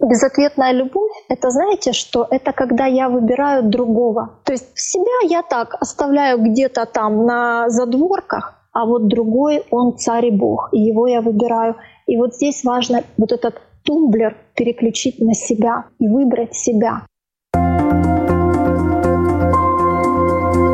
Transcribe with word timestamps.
Безответная 0.00 0.72
любовь— 0.72 1.12
это, 1.28 1.50
знаете, 1.50 1.92
что 1.92 2.26
это 2.30 2.52
когда 2.52 2.86
я 2.86 3.10
выбираю 3.10 3.64
другого. 3.64 4.38
То 4.44 4.52
есть 4.52 4.66
себя 4.74 5.28
я 5.28 5.42
так 5.42 5.74
оставляю 5.78 6.38
где-то 6.38 6.86
там 6.86 7.26
на 7.26 7.68
задворках, 7.68 8.54
а 8.72 8.86
вот 8.86 9.08
другой, 9.08 9.62
он 9.70 9.98
царь 9.98 10.26
и 10.26 10.30
бог, 10.30 10.70
и 10.72 10.78
его 10.78 11.06
я 11.06 11.20
выбираю. 11.20 11.76
И 12.06 12.16
вот 12.16 12.34
здесь 12.34 12.64
важно 12.64 13.02
вот 13.18 13.32
этот 13.32 13.60
тумблер 13.84 14.38
переключить 14.54 15.20
на 15.20 15.34
себя 15.34 15.84
и 15.98 16.08
выбрать 16.08 16.54
себя. 16.54 17.02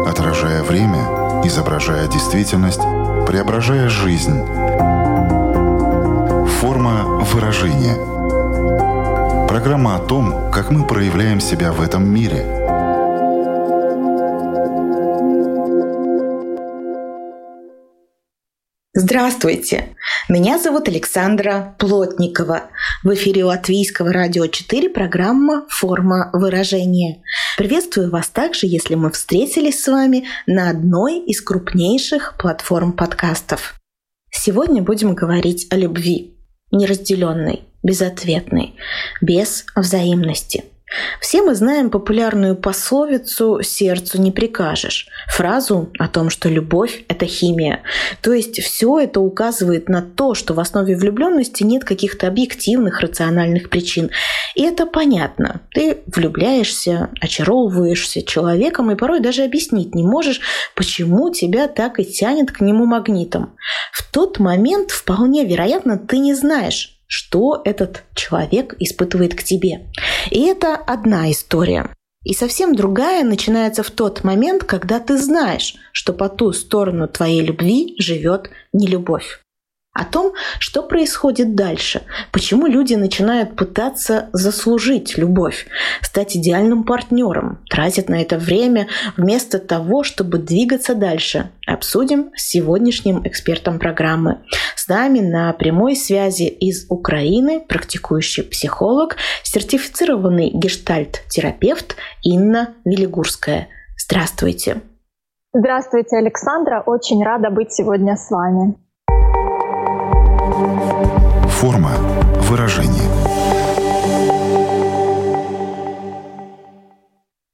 Отражая 0.08 0.62
время, 0.62 1.42
изображая 1.44 2.06
действительность, 2.06 2.82
преображая 3.26 3.88
жизнь. 3.88 4.40
Форма 6.60 7.24
выражения. 7.32 8.15
Программа 9.56 9.96
о 9.96 10.00
том, 10.00 10.50
как 10.52 10.70
мы 10.70 10.86
проявляем 10.86 11.40
себя 11.40 11.72
в 11.72 11.80
этом 11.80 12.06
мире– 12.06 12.44
Здравствуйте! 18.92 19.96
Меня 20.28 20.58
зовут 20.58 20.88
Александра 20.88 21.74
Плотникова. 21.78 22.64
В 23.02 23.14
эфире 23.14 23.44
Латвийского 23.44 24.12
радио 24.12 24.46
4 24.46 24.90
программа 24.90 25.66
«Форма 25.70 26.28
выражения». 26.34 27.22
Приветствую 27.56 28.10
вас 28.10 28.28
также, 28.28 28.66
если 28.66 28.94
мы 28.94 29.10
встретились 29.10 29.82
с 29.82 29.88
вами 29.88 30.26
на 30.46 30.68
одной 30.68 31.18
из 31.20 31.40
крупнейших 31.40 32.36
платформ 32.38 32.92
подкастов. 32.92 33.80
Сегодня 34.30 34.82
будем 34.82 35.14
говорить 35.14 35.66
о 35.70 35.76
любви, 35.76 36.36
неразделенной, 36.72 37.62
безответной, 37.86 38.74
без 39.20 39.64
взаимности– 39.74 40.64
все 41.20 41.42
мы 41.42 41.54
знаем 41.56 41.90
популярную 41.90 42.54
пословицу 42.54 43.60
«сердцу 43.62 44.20
не 44.20 44.30
прикажешь», 44.30 45.08
фразу 45.28 45.90
о 45.98 46.06
том, 46.06 46.30
что 46.30 46.48
любовь— 46.48 47.04
это 47.08 47.26
химия. 47.26 47.82
То 48.22 48.32
есть 48.32 48.62
все 48.62 49.00
это 49.00 49.20
указывает 49.20 49.88
на 49.88 50.00
то, 50.00 50.34
что 50.34 50.54
в 50.54 50.60
основе 50.60 50.96
влюбленности 50.96 51.64
нет 51.64 51.84
каких-то 51.84 52.28
объективных 52.28 53.00
рациональных 53.00 53.68
причин. 53.68 54.10
И 54.54 54.62
это 54.62 54.86
понятно. 54.86 55.60
Ты 55.72 55.98
влюбляешься, 56.06 57.10
очаровываешься 57.20 58.22
человеком 58.22 58.90
и 58.92 58.96
порой 58.96 59.20
даже 59.20 59.42
объяснить 59.42 59.94
не 59.94 60.04
можешь, 60.04 60.40
почему 60.76 61.30
тебя 61.30 61.66
так 61.66 61.98
и 61.98 62.04
тянет 62.04 62.52
к 62.52 62.60
нему 62.60 62.86
магнитом. 62.86 63.56
В 63.92 64.08
тот 64.12 64.38
момент 64.38 64.92
вполне 64.92 65.44
вероятно 65.44 65.98
ты 65.98 66.18
не 66.18 66.34
знаешь, 66.34 66.95
что 67.06 67.62
этот 67.64 68.04
человек 68.14 68.74
испытывает 68.78 69.34
к 69.34 69.42
тебе. 69.42 69.86
И 70.30 70.44
это 70.46 70.74
одна 70.74 71.30
история. 71.30 71.90
И 72.24 72.34
совсем 72.34 72.74
другая 72.74 73.24
начинается 73.24 73.82
в 73.82 73.90
тот 73.90 74.24
момент, 74.24 74.64
когда 74.64 74.98
ты 74.98 75.16
знаешь, 75.16 75.76
что 75.92 76.12
по 76.12 76.28
ту 76.28 76.52
сторону 76.52 77.06
твоей 77.06 77.40
любви 77.40 77.94
живет 77.98 78.50
нелюбовь 78.72 79.40
о 79.96 80.04
том, 80.04 80.34
что 80.58 80.82
происходит 80.82 81.54
дальше, 81.54 82.02
почему 82.32 82.66
люди 82.66 82.94
начинают 82.94 83.56
пытаться 83.56 84.28
заслужить 84.32 85.16
любовь, 85.16 85.66
стать 86.02 86.36
идеальным 86.36 86.84
партнером, 86.84 87.60
тратят 87.70 88.08
на 88.08 88.20
это 88.20 88.38
время 88.38 88.88
вместо 89.16 89.58
того, 89.58 90.04
чтобы 90.04 90.38
двигаться 90.38 90.94
дальше. 90.94 91.50
Обсудим 91.66 92.30
с 92.36 92.42
сегодняшним 92.42 93.26
экспертом 93.26 93.78
программы. 93.78 94.42
С 94.76 94.86
нами 94.88 95.20
на 95.20 95.52
прямой 95.52 95.96
связи 95.96 96.44
из 96.44 96.86
Украины 96.90 97.60
практикующий 97.60 98.44
психолог, 98.44 99.16
сертифицированный 99.42 100.50
гештальт-терапевт 100.50 101.96
Инна 102.22 102.74
Велигурская. 102.84 103.68
Здравствуйте. 103.96 104.82
Здравствуйте, 105.52 106.16
Александра. 106.18 106.82
Очень 106.84 107.24
рада 107.24 107.50
быть 107.50 107.72
сегодня 107.72 108.14
с 108.16 108.30
вами. 108.30 108.85
Форма 110.56 111.90
выражения. 112.48 113.10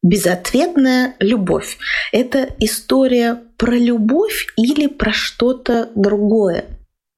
Безответная 0.05 1.15
любовь– 1.19 1.79
это 2.13 2.47
история 2.61 3.43
про 3.59 3.73
любовь 3.73 4.47
или 4.57 4.87
про 4.87 5.11
что-то 5.13 5.91
другое? 5.97 6.67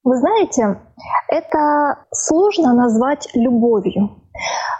Вы 0.04 0.16
знаете, 0.16 0.80
это 1.28 2.06
сложно 2.12 2.72
назвать 2.72 3.28
любовью. 3.34 4.23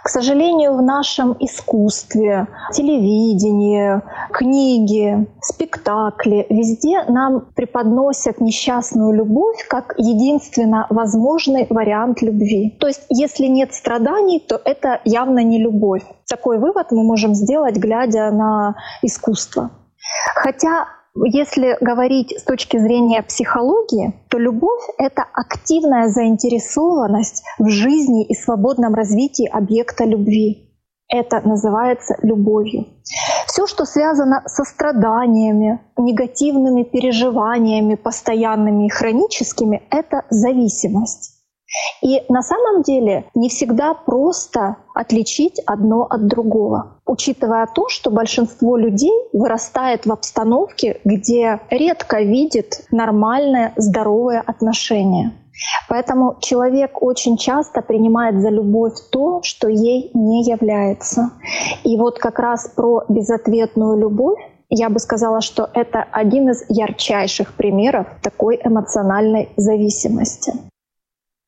К 0.05 0.09
сожалению, 0.09 0.77
в 0.77 0.83
нашем 0.83 1.35
искусстве, 1.39 2.45
телевидении, 2.71 4.03
книги, 4.31 5.27
спектакли, 5.41 6.45
везде 6.47 7.03
нам 7.05 7.47
преподносят 7.55 8.39
несчастную 8.39 9.13
любовь 9.13 9.65
как 9.67 9.95
единственно 9.97 10.85
возможный 10.91 11.65
вариант 11.71 12.21
любви. 12.21 12.77
То 12.79 12.85
есть, 12.85 13.01
если 13.09 13.47
нет 13.47 13.73
страданий, 13.73 14.39
то 14.39 14.61
это 14.63 15.01
явно 15.05 15.39
не 15.39 15.57
любовь. 15.57 16.03
Такой 16.29 16.59
вывод 16.59 16.91
мы 16.91 17.03
можем 17.03 17.33
сделать, 17.33 17.77
глядя 17.77 18.29
на 18.29 18.75
искусство. 19.01 19.71
Хотя 20.35 20.85
если 21.23 21.77
говорить 21.79 22.37
с 22.37 22.43
точки 22.43 22.77
зрения 22.77 23.23
психологии, 23.23 24.13
то 24.29 24.37
любовь— 24.37 24.83
это 24.97 25.23
активная 25.33 26.09
заинтересованность 26.09 27.43
в 27.57 27.69
жизни 27.69 28.25
и 28.25 28.35
свободном 28.35 28.93
развитии 28.93 29.47
объекта 29.47 30.03
любви. 30.03 30.73
Это 31.07 31.39
называется 31.47 32.17
любовью. 32.21 32.87
Все, 33.47 33.67
что 33.67 33.85
связано 33.85 34.41
со 34.47 34.63
страданиями, 34.63 35.79
негативными 35.97 36.83
переживаниями, 36.83 37.95
постоянными 37.95 38.87
и 38.87 38.89
хроническими, 38.89 39.83
это 39.91 40.23
зависимость. 40.29 41.34
И 42.01 42.23
на 42.29 42.41
самом 42.41 42.83
деле 42.83 43.25
не 43.35 43.49
всегда 43.49 43.93
просто 43.93 44.77
отличить 44.93 45.59
одно 45.65 46.03
от 46.03 46.27
другого, 46.27 46.99
учитывая 47.05 47.67
то, 47.67 47.89
что 47.89 48.11
большинство 48.11 48.77
людей 48.77 49.13
вырастает 49.33 50.05
в 50.05 50.11
обстановке, 50.11 50.99
где 51.03 51.59
редко 51.69 52.21
видит 52.21 52.85
нормальное, 52.91 53.73
здоровое 53.75 54.41
отношение. 54.45 55.33
Поэтому 55.87 56.37
человек 56.41 57.01
очень 57.01 57.37
часто 57.37 57.81
принимает 57.81 58.41
за 58.41 58.49
любовь 58.49 58.93
то, 59.11 59.41
что 59.43 59.69
ей 59.69 60.11
не 60.13 60.43
является. 60.43 61.31
И 61.83 61.97
вот 61.97 62.19
как 62.19 62.39
раз 62.39 62.67
про 62.75 63.03
безответную 63.07 63.97
любовь 63.97 64.39
я 64.69 64.89
бы 64.89 64.99
сказала, 64.99 65.41
что 65.41 65.69
это 65.73 66.05
один 66.11 66.49
из 66.49 66.65
ярчайших 66.67 67.53
примеров 67.53 68.07
такой 68.21 68.59
эмоциональной 68.63 69.49
зависимости. 69.55 70.53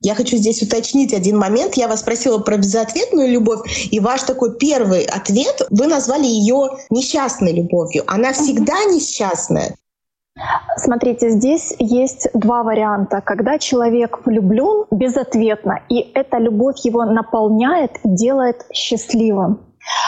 Я 0.02 0.14
хочу 0.14 0.38
здесь 0.38 0.62
уточнить 0.62 1.14
один 1.14 1.38
момент. 1.38 1.76
Я 1.76 1.88
вас 1.88 2.02
спросила 2.02 2.38
про 2.38 2.58
безответную 2.58 3.32
любовь, 3.32 3.90
и 3.92 4.00
ваш 4.00 4.24
такой 4.24 4.56
первый 4.58 5.04
ответ, 5.04 5.66
вы 5.72 5.88
назвали 5.88 6.26
ее 6.26 6.70
несчастной 6.90 7.54
любовью. 7.54 8.04
Она 8.06 8.34
всегда 8.34 8.84
несчастная. 8.86 9.76
Смотрите, 10.78 11.32
здесь 11.32 11.74
есть 11.80 12.28
два 12.36 12.62
варианта. 12.62 13.22
Когда 13.22 13.58
человек 13.58 14.20
влюблен 14.26 14.86
безответно, 14.92 15.82
и 15.90 16.12
эта 16.14 16.38
любовь 16.38 16.78
его 16.84 17.04
наполняет 17.06 17.98
и 18.04 18.10
делает 18.10 18.66
счастливым. 18.72 19.67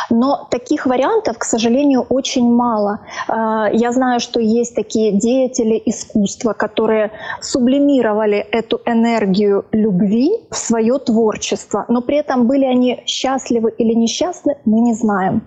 Но 0.10 0.48
таких 0.50 0.86
вариантов, 0.86 1.38
к 1.38 1.44
сожалению, 1.44 2.06
очень 2.10 2.50
мало. 2.50 3.00
А, 3.28 3.70
я 3.72 3.92
знаю, 3.92 4.20
что 4.20 4.40
есть 4.40 4.76
такие 4.76 5.12
деятели 5.12 5.82
искусства, 5.86 6.54
которые 6.54 7.12
сублимировали 7.42 8.38
эту 8.38 8.82
энергию 8.86 9.66
любви 9.72 10.32
в 10.50 10.56
свое 10.56 10.98
творчество, 11.00 11.86
но 11.88 12.02
при 12.02 12.18
этом 12.18 12.48
были 12.48 12.66
они 12.66 13.04
счастливы 13.06 13.72
или 13.72 13.94
несчастны, 13.94 14.58
мы 14.66 14.80
не 14.82 14.94
знаем. 14.94 15.44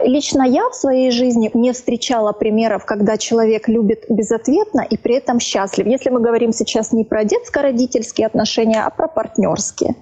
Лично 0.00 0.42
я 0.42 0.68
в 0.68 0.74
своей 0.74 1.10
жизни 1.10 1.50
не 1.54 1.72
встречала 1.72 2.32
примеров, 2.32 2.84
когда 2.84 3.16
человек 3.16 3.68
любит 3.68 4.04
безответно 4.08 4.80
и 4.88 4.96
при 4.96 5.16
этом 5.16 5.40
счастлив. 5.40 5.86
Если 5.86 6.10
мы 6.10 6.20
говорим 6.20 6.52
сейчас 6.52 6.92
не 6.92 7.04
про 7.04 7.24
детско-родительские 7.24 8.26
отношения, 8.26 8.82
а 8.82 8.90
про 8.90 9.08
партнерские. 9.08 9.96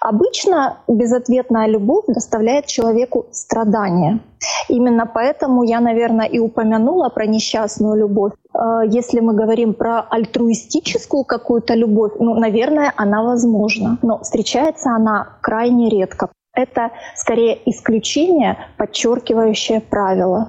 Обычно 0.00 0.78
безответная 0.88 1.66
любовь 1.66 2.04
доставляет 2.06 2.66
человеку 2.66 3.26
страдания. 3.32 4.20
Именно 4.68 5.06
поэтому 5.06 5.64
я, 5.64 5.80
наверное, 5.80 6.26
и 6.26 6.38
упомянула 6.38 7.08
про 7.08 7.26
несчастную 7.26 7.98
любовь. 7.98 8.32
Э, 8.54 8.82
если 8.86 9.20
мы 9.20 9.34
говорим 9.34 9.74
про 9.74 10.00
альтруистическую 10.00 11.24
какую-то 11.24 11.74
любовь, 11.74 12.12
ну, 12.20 12.34
наверное, 12.34 12.92
она 12.96 13.22
возможна, 13.22 13.98
но 14.02 14.20
встречается 14.20 14.90
она 14.90 15.36
крайне 15.40 15.90
редко. 15.90 16.28
Это 16.58 16.90
скорее 17.14 17.56
исключение, 17.70 18.58
подчеркивающее 18.78 19.80
правило. 19.80 20.48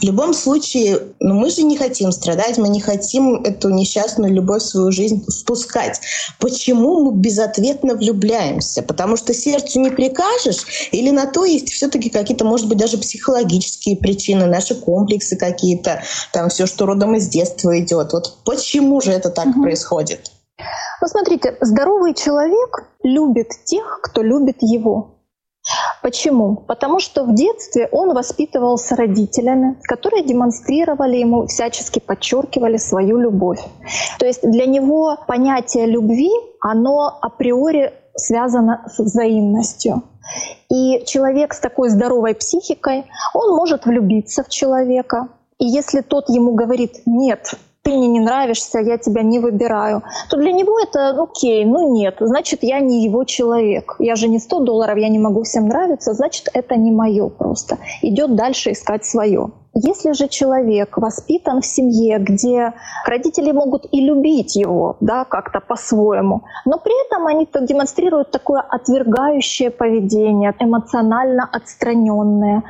В 0.00 0.04
любом 0.04 0.32
случае, 0.32 1.00
ну, 1.18 1.34
мы 1.34 1.50
же 1.50 1.64
не 1.64 1.76
хотим 1.76 2.12
страдать, 2.12 2.56
мы 2.56 2.68
не 2.68 2.80
хотим 2.80 3.42
эту 3.42 3.70
несчастную 3.70 4.32
любовь 4.32 4.62
в 4.62 4.66
свою 4.66 4.92
жизнь 4.92 5.26
впускать. 5.28 6.00
Почему 6.38 7.02
мы 7.02 7.16
безответно 7.16 7.96
влюбляемся? 7.96 8.84
Потому 8.84 9.16
что 9.16 9.34
сердцу 9.34 9.80
не 9.80 9.90
прикажешь? 9.90 10.88
Или 10.92 11.10
на 11.10 11.26
то 11.26 11.44
есть 11.44 11.72
все-таки 11.72 12.10
какие-то, 12.10 12.44
может 12.44 12.68
быть, 12.68 12.78
даже 12.78 12.96
психологические 12.96 13.96
причины, 13.96 14.46
наши 14.46 14.76
комплексы 14.76 15.36
какие-то, 15.36 16.04
там 16.32 16.48
все, 16.48 16.66
что 16.66 16.86
родом 16.86 17.16
из 17.16 17.26
детства 17.26 17.76
идет. 17.80 18.12
Вот 18.12 18.36
почему 18.44 19.00
же 19.00 19.10
это 19.10 19.30
так 19.30 19.48
угу. 19.48 19.62
происходит? 19.62 20.30
Ну, 21.00 21.06
смотрите, 21.06 21.56
здоровый 21.60 22.14
человек 22.14 22.88
любит 23.02 23.48
тех, 23.64 24.00
кто 24.02 24.22
любит 24.22 24.56
его. 24.60 25.14
Почему? 26.02 26.56
Потому 26.56 27.00
что 27.00 27.24
в 27.24 27.34
детстве 27.34 27.88
он 27.92 28.14
воспитывался 28.14 28.96
родителями, 28.96 29.78
которые 29.82 30.24
демонстрировали 30.24 31.16
ему, 31.16 31.46
всячески 31.46 31.98
подчеркивали 31.98 32.78
свою 32.78 33.18
любовь. 33.18 33.60
То 34.18 34.26
есть 34.26 34.42
для 34.42 34.66
него 34.66 35.18
понятие 35.26 35.86
любви, 35.86 36.30
оно 36.60 37.18
априори 37.20 37.92
связано 38.14 38.84
с 38.88 38.98
взаимностью. 38.98 40.02
И 40.70 41.04
человек 41.06 41.54
с 41.54 41.60
такой 41.60 41.88
здоровой 41.90 42.34
психикой, 42.34 43.06
он 43.34 43.56
может 43.56 43.86
влюбиться 43.86 44.42
в 44.42 44.48
человека. 44.48 45.28
И 45.58 45.66
если 45.66 46.00
тот 46.00 46.28
ему 46.28 46.54
говорит 46.54 47.02
«нет», 47.06 47.54
ты 47.82 47.92
мне 47.92 48.08
не 48.08 48.20
нравишься, 48.20 48.80
я 48.80 48.98
тебя 48.98 49.22
не 49.22 49.38
выбираю, 49.38 50.02
то 50.28 50.36
для 50.36 50.52
него 50.52 50.78
это 50.78 51.10
окей, 51.10 51.64
ну 51.64 51.94
нет, 51.94 52.16
значит, 52.20 52.62
я 52.62 52.80
не 52.80 53.04
его 53.04 53.24
человек. 53.24 53.96
Я 53.98 54.16
же 54.16 54.28
не 54.28 54.38
100 54.38 54.60
долларов, 54.60 54.98
я 54.98 55.08
не 55.08 55.18
могу 55.18 55.42
всем 55.42 55.68
нравиться, 55.68 56.12
значит, 56.12 56.48
это 56.52 56.76
не 56.76 56.90
мое 56.90 57.28
просто. 57.28 57.78
Идет 58.02 58.34
дальше 58.34 58.72
искать 58.72 59.04
свое. 59.04 59.50
Если 59.80 60.12
же 60.12 60.26
человек 60.26 60.98
воспитан 60.98 61.60
в 61.60 61.66
семье, 61.66 62.18
где 62.18 62.74
родители 63.06 63.52
могут 63.52 63.86
и 63.92 64.00
любить 64.00 64.56
его, 64.56 64.96
да, 65.00 65.24
как-то 65.24 65.60
по-своему, 65.60 66.42
но 66.64 66.78
при 66.78 67.06
этом 67.06 67.26
они 67.28 67.48
демонстрируют 67.60 68.32
такое 68.32 68.60
отвергающее 68.60 69.70
поведение, 69.70 70.52
эмоционально 70.58 71.48
отстраненное, 71.52 72.64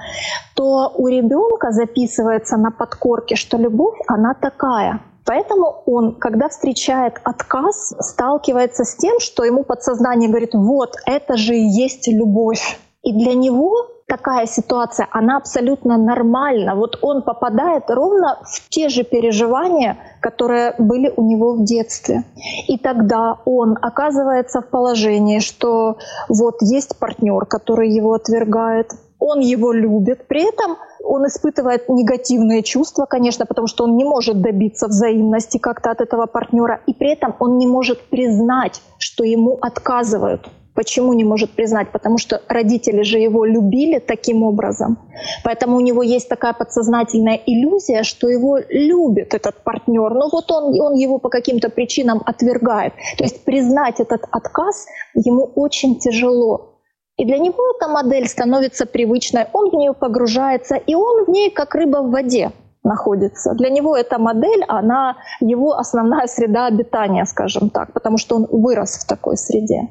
то 0.54 0.92
у 0.96 1.08
ребенка 1.08 1.70
записывается 1.70 2.58
на 2.58 2.70
подкорке, 2.70 3.36
что 3.36 3.56
любовь, 3.56 3.98
она 4.06 4.34
такая. 4.34 5.00
Поэтому 5.24 5.82
он, 5.86 6.14
когда 6.14 6.50
встречает 6.50 7.14
отказ, 7.24 7.94
сталкивается 8.00 8.84
с 8.84 8.94
тем, 8.96 9.18
что 9.20 9.44
ему 9.44 9.64
подсознание 9.64 10.28
говорит, 10.28 10.52
вот, 10.52 10.96
это 11.06 11.38
же 11.38 11.56
и 11.56 11.68
есть 11.68 12.06
любовь. 12.08 12.78
И 13.02 13.12
для 13.12 13.34
него 13.34 13.74
такая 14.08 14.46
ситуация, 14.46 15.06
она 15.12 15.36
абсолютно 15.36 15.98
нормальна. 15.98 16.74
Вот 16.74 16.98
он 17.02 17.22
попадает 17.22 17.84
ровно 17.90 18.40
в 18.42 18.68
те 18.70 18.88
же 18.88 19.04
переживания, 19.04 19.98
которые 20.20 20.74
были 20.78 21.12
у 21.16 21.22
него 21.22 21.52
в 21.52 21.64
детстве. 21.64 22.24
И 22.66 22.78
тогда 22.78 23.36
он 23.44 23.76
оказывается 23.80 24.60
в 24.62 24.68
положении, 24.68 25.40
что 25.40 25.98
вот 26.28 26.56
есть 26.62 26.98
партнер, 26.98 27.44
который 27.44 27.90
его 27.90 28.14
отвергает, 28.14 28.92
он 29.20 29.40
его 29.40 29.72
любит, 29.72 30.26
при 30.28 30.48
этом 30.48 30.76
он 31.04 31.26
испытывает 31.26 31.88
негативные 31.88 32.62
чувства, 32.62 33.04
конечно, 33.04 33.46
потому 33.46 33.66
что 33.66 33.84
он 33.84 33.96
не 33.96 34.04
может 34.04 34.40
добиться 34.40 34.86
взаимности 34.86 35.58
как-то 35.58 35.90
от 35.90 36.00
этого 36.00 36.26
партнера, 36.26 36.80
и 36.86 36.94
при 36.94 37.12
этом 37.12 37.34
он 37.40 37.58
не 37.58 37.66
может 37.66 38.00
признать, 38.08 38.80
что 38.98 39.24
ему 39.24 39.58
отказывают. 39.60 40.48
Почему 40.78 41.12
не 41.12 41.24
может 41.24 41.50
признать? 41.50 41.90
Потому 41.90 42.18
что 42.18 42.40
родители 42.48 43.02
же 43.02 43.18
его 43.18 43.44
любили 43.44 43.98
таким 43.98 44.44
образом. 44.44 44.96
Поэтому 45.42 45.76
у 45.76 45.80
него 45.80 46.04
есть 46.04 46.28
такая 46.28 46.52
подсознательная 46.52 47.34
иллюзия, 47.34 48.04
что 48.04 48.28
его 48.28 48.60
любит 48.68 49.34
этот 49.34 49.64
партнер. 49.64 50.14
Но 50.14 50.28
вот 50.30 50.52
он, 50.52 50.80
он 50.80 50.94
его 50.94 51.18
по 51.18 51.30
каким-то 51.30 51.68
причинам 51.68 52.22
отвергает. 52.24 52.92
То 53.16 53.24
есть 53.24 53.44
признать 53.44 53.98
этот 53.98 54.22
отказ 54.30 54.86
ему 55.14 55.50
очень 55.56 55.98
тяжело. 55.98 56.78
И 57.16 57.24
для 57.24 57.38
него 57.38 57.74
эта 57.76 57.88
модель 57.88 58.28
становится 58.28 58.86
привычной, 58.86 59.46
он 59.52 59.70
в 59.70 59.74
нее 59.74 59.94
погружается, 59.94 60.76
и 60.76 60.94
он 60.94 61.24
в 61.24 61.28
ней 61.28 61.50
как 61.50 61.74
рыба 61.74 62.02
в 62.02 62.12
воде 62.12 62.52
находится. 62.84 63.54
Для 63.54 63.70
него 63.70 63.96
эта 63.96 64.20
модель, 64.20 64.64
она 64.68 65.16
его 65.40 65.72
основная 65.72 66.28
среда 66.28 66.66
обитания, 66.66 67.24
скажем 67.24 67.68
так, 67.70 67.92
потому 67.92 68.16
что 68.16 68.36
он 68.36 68.46
вырос 68.48 68.98
в 68.98 69.08
такой 69.08 69.36
среде. 69.36 69.88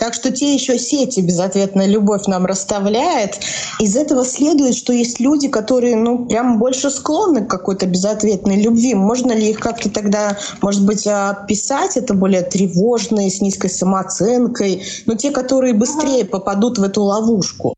Так 0.00 0.14
что 0.14 0.32
те 0.32 0.54
еще 0.54 0.78
сети 0.78 1.20
безответная 1.20 1.86
любовь 1.86 2.26
нам 2.26 2.46
расставляет. 2.46 3.38
Из 3.78 3.98
этого 3.98 4.24
следует, 4.24 4.74
что 4.74 4.94
есть 4.94 5.20
люди, 5.20 5.46
которые, 5.46 5.94
ну, 5.94 6.24
прям 6.24 6.58
больше 6.58 6.88
склонны 6.88 7.44
к 7.44 7.50
какой-то 7.50 7.84
безответной 7.84 8.62
любви. 8.62 8.94
Можно 8.94 9.32
ли 9.32 9.50
их 9.50 9.60
как-то 9.60 9.92
тогда, 9.92 10.38
может 10.62 10.86
быть, 10.86 11.06
описать? 11.06 11.98
Это 11.98 12.14
более 12.14 12.40
тревожные, 12.40 13.28
с 13.28 13.42
низкой 13.42 13.68
самооценкой, 13.68 14.82
но 15.04 15.16
те, 15.16 15.30
которые 15.30 15.74
быстрее 15.74 16.24
попадут 16.24 16.78
в 16.78 16.82
эту 16.82 17.02
ловушку. 17.02 17.74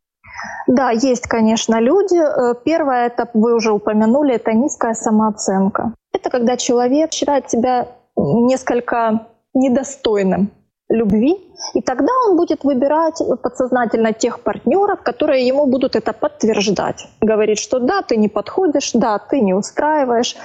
Да, 0.68 0.92
есть, 0.92 1.26
конечно, 1.26 1.80
люди. 1.80 2.14
Э, 2.14 2.54
первое, 2.64 3.08
это 3.08 3.28
вы 3.34 3.52
уже 3.56 3.72
упомянули, 3.72 4.36
это 4.36 4.52
низкая 4.52 4.94
самооценка. 4.94 5.92
Это 6.12 6.30
когда 6.30 6.56
человек 6.56 7.12
считает 7.12 7.50
себя 7.50 7.88
несколько 8.16 9.26
недостойным 9.54 10.52
любви, 10.92 11.38
и 11.74 11.80
тогда 11.80 12.12
он 12.26 12.36
будет 12.36 12.64
выбирать 12.64 13.22
подсознательно 13.42 14.12
тех 14.12 14.40
партнеров, 14.40 15.02
которые 15.02 15.46
ему 15.46 15.66
будут 15.66 15.96
это 15.96 16.12
подтверждать. 16.12 17.08
Говорит, 17.20 17.58
что 17.58 17.78
да, 17.78 18.02
ты 18.02 18.16
не 18.16 18.28
подходишь, 18.28 18.92
да, 18.94 19.18
ты 19.18 19.40
не 19.40 19.54
устраиваешь, 19.54 20.36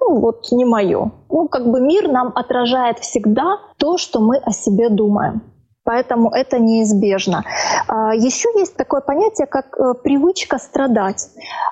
ну 0.00 0.20
вот 0.20 0.52
не 0.52 0.64
мое. 0.64 1.10
Ну 1.30 1.48
как 1.48 1.66
бы 1.66 1.80
мир 1.80 2.08
нам 2.08 2.32
отражает 2.34 2.98
всегда 3.00 3.58
то, 3.76 3.98
что 3.98 4.20
мы 4.20 4.36
о 4.38 4.52
себе 4.52 4.88
думаем. 4.88 5.42
Поэтому 5.86 6.30
это 6.30 6.58
неизбежно. 6.58 7.44
А, 7.86 8.12
Еще 8.12 8.48
есть 8.58 8.76
такое 8.76 9.00
понятие, 9.00 9.46
как 9.46 9.78
э, 9.78 9.94
привычка 9.94 10.58
страдать. 10.58 11.28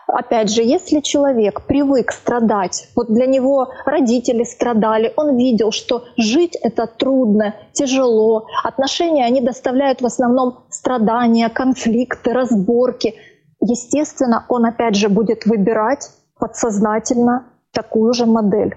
Опять 0.07 0.51
же, 0.51 0.63
если 0.63 1.01
человек 1.01 1.63
привык 1.67 2.13
страдать, 2.13 2.89
вот 2.95 3.09
для 3.09 3.27
него 3.27 3.71
родители 3.85 4.45
страдали, 4.45 5.13
он 5.17 5.37
видел, 5.37 5.73
что 5.73 6.05
жить 6.17 6.57
это 6.63 6.87
трудно, 6.87 7.57
тяжело, 7.73 8.47
отношения, 8.63 9.27
они 9.27 9.41
доставляют 9.41 10.01
в 10.01 10.07
основном 10.07 10.61
страдания, 10.71 11.49
конфликты, 11.49 12.33
разборки. 12.33 13.17
Естественно, 13.61 14.47
он 14.49 14.65
опять 14.65 14.95
же 14.95 15.09
будет 15.09 15.45
выбирать 15.45 16.09
подсознательно 16.39 17.47
такую 17.73 18.13
же 18.13 18.27
модель. 18.27 18.77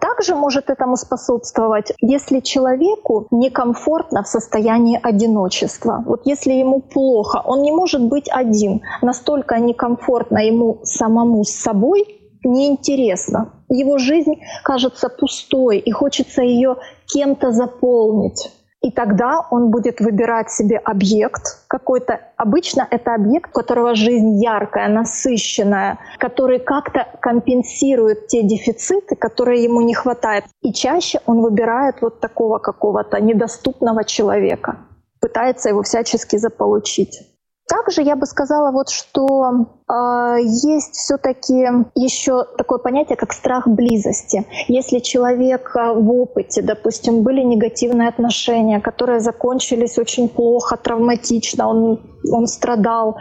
Также 0.00 0.34
может 0.34 0.70
этому 0.70 0.96
способствовать, 0.96 1.92
если 2.00 2.40
человеку 2.40 3.26
некомфортно 3.30 4.22
в 4.22 4.28
состоянии 4.28 4.98
одиночества. 5.02 6.02
Вот 6.06 6.22
если 6.24 6.52
ему 6.52 6.80
плохо, 6.80 7.42
он 7.44 7.62
не 7.62 7.70
может 7.70 8.02
быть 8.02 8.28
один. 8.30 8.80
Настолько 9.02 9.58
некомфортно 9.60 10.38
ему 10.38 10.80
самому 10.84 11.44
с 11.44 11.50
собой, 11.50 12.06
неинтересно. 12.44 13.52
Его 13.68 13.98
жизнь 13.98 14.36
кажется 14.64 15.08
пустой, 15.08 15.78
и 15.78 15.90
хочется 15.90 16.42
ее 16.42 16.76
кем-то 17.06 17.52
заполнить. 17.52 18.50
И 18.82 18.90
тогда 18.90 19.46
он 19.50 19.70
будет 19.70 20.00
выбирать 20.00 20.50
себе 20.50 20.78
объект 20.78 21.66
какой-то. 21.68 22.20
Обычно 22.36 22.86
это 22.90 23.14
объект, 23.14 23.50
у 23.50 23.52
которого 23.52 23.94
жизнь 23.94 24.42
яркая, 24.42 24.88
насыщенная, 24.88 25.98
который 26.18 26.60
как-то 26.60 27.06
компенсирует 27.20 28.28
те 28.28 28.42
дефициты, 28.42 29.16
которые 29.16 29.64
ему 29.64 29.82
не 29.82 29.92
хватает. 29.92 30.44
И 30.62 30.72
чаще 30.72 31.20
он 31.26 31.42
выбирает 31.42 32.00
вот 32.00 32.20
такого 32.20 32.58
какого-то 32.58 33.20
недоступного 33.20 34.04
человека, 34.04 34.78
пытается 35.20 35.68
его 35.68 35.82
всячески 35.82 36.36
заполучить. 36.36 37.29
Также 37.70 38.02
я 38.02 38.16
бы 38.16 38.26
сказала 38.26 38.72
вот, 38.72 38.88
что 38.88 39.44
э, 39.88 40.36
есть 40.42 40.94
все-таки 40.94 41.54
еще 41.94 42.44
такое 42.58 42.78
понятие, 42.78 43.16
как 43.16 43.32
страх 43.32 43.68
близости. 43.68 44.44
Если 44.66 44.98
человек 44.98 45.70
а, 45.76 45.94
в 45.94 46.10
опыте, 46.10 46.62
допустим, 46.62 47.22
были 47.22 47.42
негативные 47.42 48.08
отношения, 48.08 48.80
которые 48.80 49.20
закончились 49.20 49.98
очень 49.98 50.28
плохо, 50.28 50.76
травматично, 50.76 51.68
он, 51.68 52.00
он 52.32 52.48
страдал, 52.48 53.18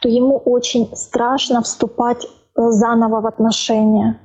то 0.00 0.08
ему 0.08 0.36
очень 0.36 0.94
страшно 0.94 1.60
вступать 1.62 2.24
э, 2.24 2.70
заново 2.70 3.20
в 3.20 3.26
отношения. 3.26 4.20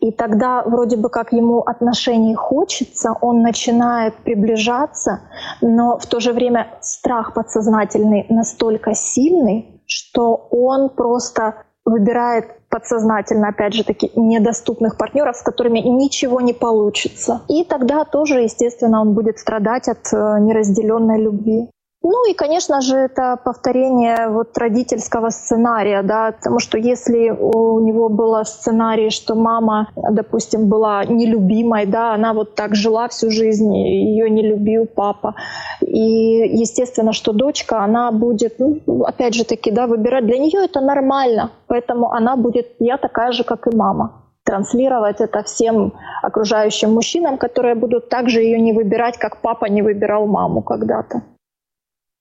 И 0.00 0.10
тогда 0.10 0.62
вроде 0.64 0.96
бы 0.96 1.08
как 1.08 1.32
ему 1.32 1.60
отношений 1.60 2.34
хочется, 2.34 3.14
он 3.20 3.42
начинает 3.42 4.14
приближаться, 4.16 5.20
но 5.60 5.98
в 5.98 6.06
то 6.06 6.20
же 6.20 6.32
время 6.32 6.78
страх 6.80 7.34
подсознательный 7.34 8.26
настолько 8.28 8.94
сильный, 8.94 9.82
что 9.86 10.48
он 10.50 10.88
просто 10.90 11.54
выбирает 11.84 12.46
подсознательно, 12.68 13.48
опять 13.48 13.74
же 13.74 13.84
таки, 13.84 14.10
недоступных 14.16 14.96
партнеров, 14.96 15.36
с 15.36 15.42
которыми 15.42 15.80
ничего 15.80 16.40
не 16.40 16.52
получится. 16.52 17.42
И 17.48 17.64
тогда 17.64 18.04
тоже, 18.04 18.40
естественно, 18.40 19.00
он 19.00 19.14
будет 19.14 19.38
страдать 19.38 19.88
от 19.88 20.12
э, 20.12 20.38
неразделенной 20.40 21.20
любви. 21.20 21.70
Ну 22.04 22.28
и, 22.28 22.34
конечно 22.34 22.80
же, 22.80 22.96
это 22.96 23.38
повторение 23.44 24.28
вот 24.28 24.58
родительского 24.58 25.30
сценария, 25.30 26.02
да, 26.02 26.32
потому 26.32 26.58
что 26.58 26.76
если 26.76 27.30
у 27.30 27.78
него 27.78 28.08
было 28.08 28.42
сценарий, 28.42 29.10
что 29.10 29.36
мама, 29.36 29.88
допустим, 29.94 30.68
была 30.68 31.04
нелюбимой, 31.04 31.86
да, 31.86 32.14
она 32.14 32.32
вот 32.32 32.56
так 32.56 32.74
жила 32.74 33.06
всю 33.06 33.30
жизнь, 33.30 33.72
ее 33.72 34.28
не 34.30 34.42
любил 34.42 34.86
папа, 34.86 35.36
и 35.80 36.60
естественно, 36.60 37.12
что 37.12 37.32
дочка, 37.32 37.84
она 37.84 38.10
будет, 38.10 38.58
ну, 38.58 38.80
опять 39.04 39.34
же 39.34 39.44
таки, 39.44 39.70
да, 39.70 39.86
выбирать, 39.86 40.26
для 40.26 40.38
нее 40.38 40.64
это 40.64 40.80
нормально, 40.80 41.50
поэтому 41.68 42.10
она 42.10 42.36
будет, 42.36 42.66
я 42.80 42.98
такая 42.98 43.30
же, 43.32 43.44
как 43.44 43.68
и 43.68 43.76
мама 43.76 44.18
транслировать 44.44 45.20
это 45.20 45.44
всем 45.44 45.92
окружающим 46.20 46.92
мужчинам, 46.92 47.38
которые 47.38 47.76
будут 47.76 48.08
также 48.08 48.40
ее 48.40 48.58
не 48.58 48.72
выбирать, 48.72 49.16
как 49.16 49.40
папа 49.40 49.66
не 49.66 49.82
выбирал 49.82 50.26
маму 50.26 50.62
когда-то. 50.62 51.22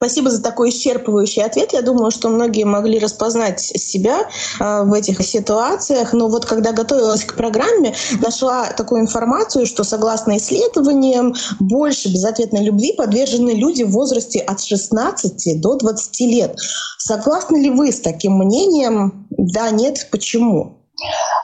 Спасибо 0.04 0.32
за 0.32 0.42
такой 0.42 0.72
исчерпывающий 0.72 1.44
ответ. 1.44 1.74
Я 1.74 1.84
думаю, 1.84 2.10
что 2.10 2.30
многие 2.30 2.64
могли 2.64 2.98
распознать 2.98 3.60
себя 3.60 4.28
э, 4.60 4.84
в 4.84 4.94
этих 4.94 5.22
ситуациях. 5.22 6.14
Но 6.14 6.28
вот 6.28 6.48
когда 6.48 6.72
готовилась 6.72 7.24
к 7.24 7.36
программе, 7.36 7.94
нашла 8.20 8.72
такую 8.72 9.02
информацию, 9.02 9.68
что 9.68 9.84
согласно 9.84 10.38
исследованиям, 10.38 11.36
больше 11.60 12.12
безответной 12.12 12.64
любви 12.64 12.94
подвержены 12.94 13.52
люди 13.52 13.84
в 13.84 13.92
возрасте 13.92 14.40
от 14.40 14.64
16 14.64 15.62
до 15.62 15.76
20 15.76 16.20
лет. 16.22 16.58
Согласны 16.98 17.58
ли 17.58 17.70
вы 17.70 17.92
с 17.92 18.00
таким 18.00 18.40
мнением? 18.40 19.28
Да, 19.30 19.70
нет, 19.70 20.08
почему? 20.10 20.81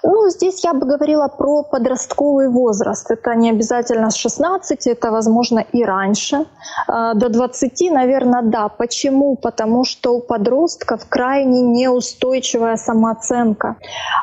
Ну, 0.04 0.30
здесь 0.30 0.64
я 0.64 0.74
бы 0.74 0.86
говорила 0.86 1.28
про 1.28 1.64
подростковый 1.64 2.50
возраст. 2.50 3.12
Это 3.12 3.36
не 3.36 3.50
обязательно 3.50 4.10
с 4.10 4.16
16, 4.16 4.88
это, 4.88 5.12
возможно, 5.12 5.60
и 5.60 5.84
раньше. 5.84 6.46
А, 6.88 7.14
до 7.14 7.30
20, 7.30 7.92
наверное, 7.92 8.42
да. 8.42 8.70
Почему? 8.70 9.36
Потому 9.36 9.86
что 9.86 10.16
у 10.16 10.20
подростков 10.22 11.02
крайне 11.10 11.62
неустойчивая 11.62 12.78
самооценка. 12.78 13.76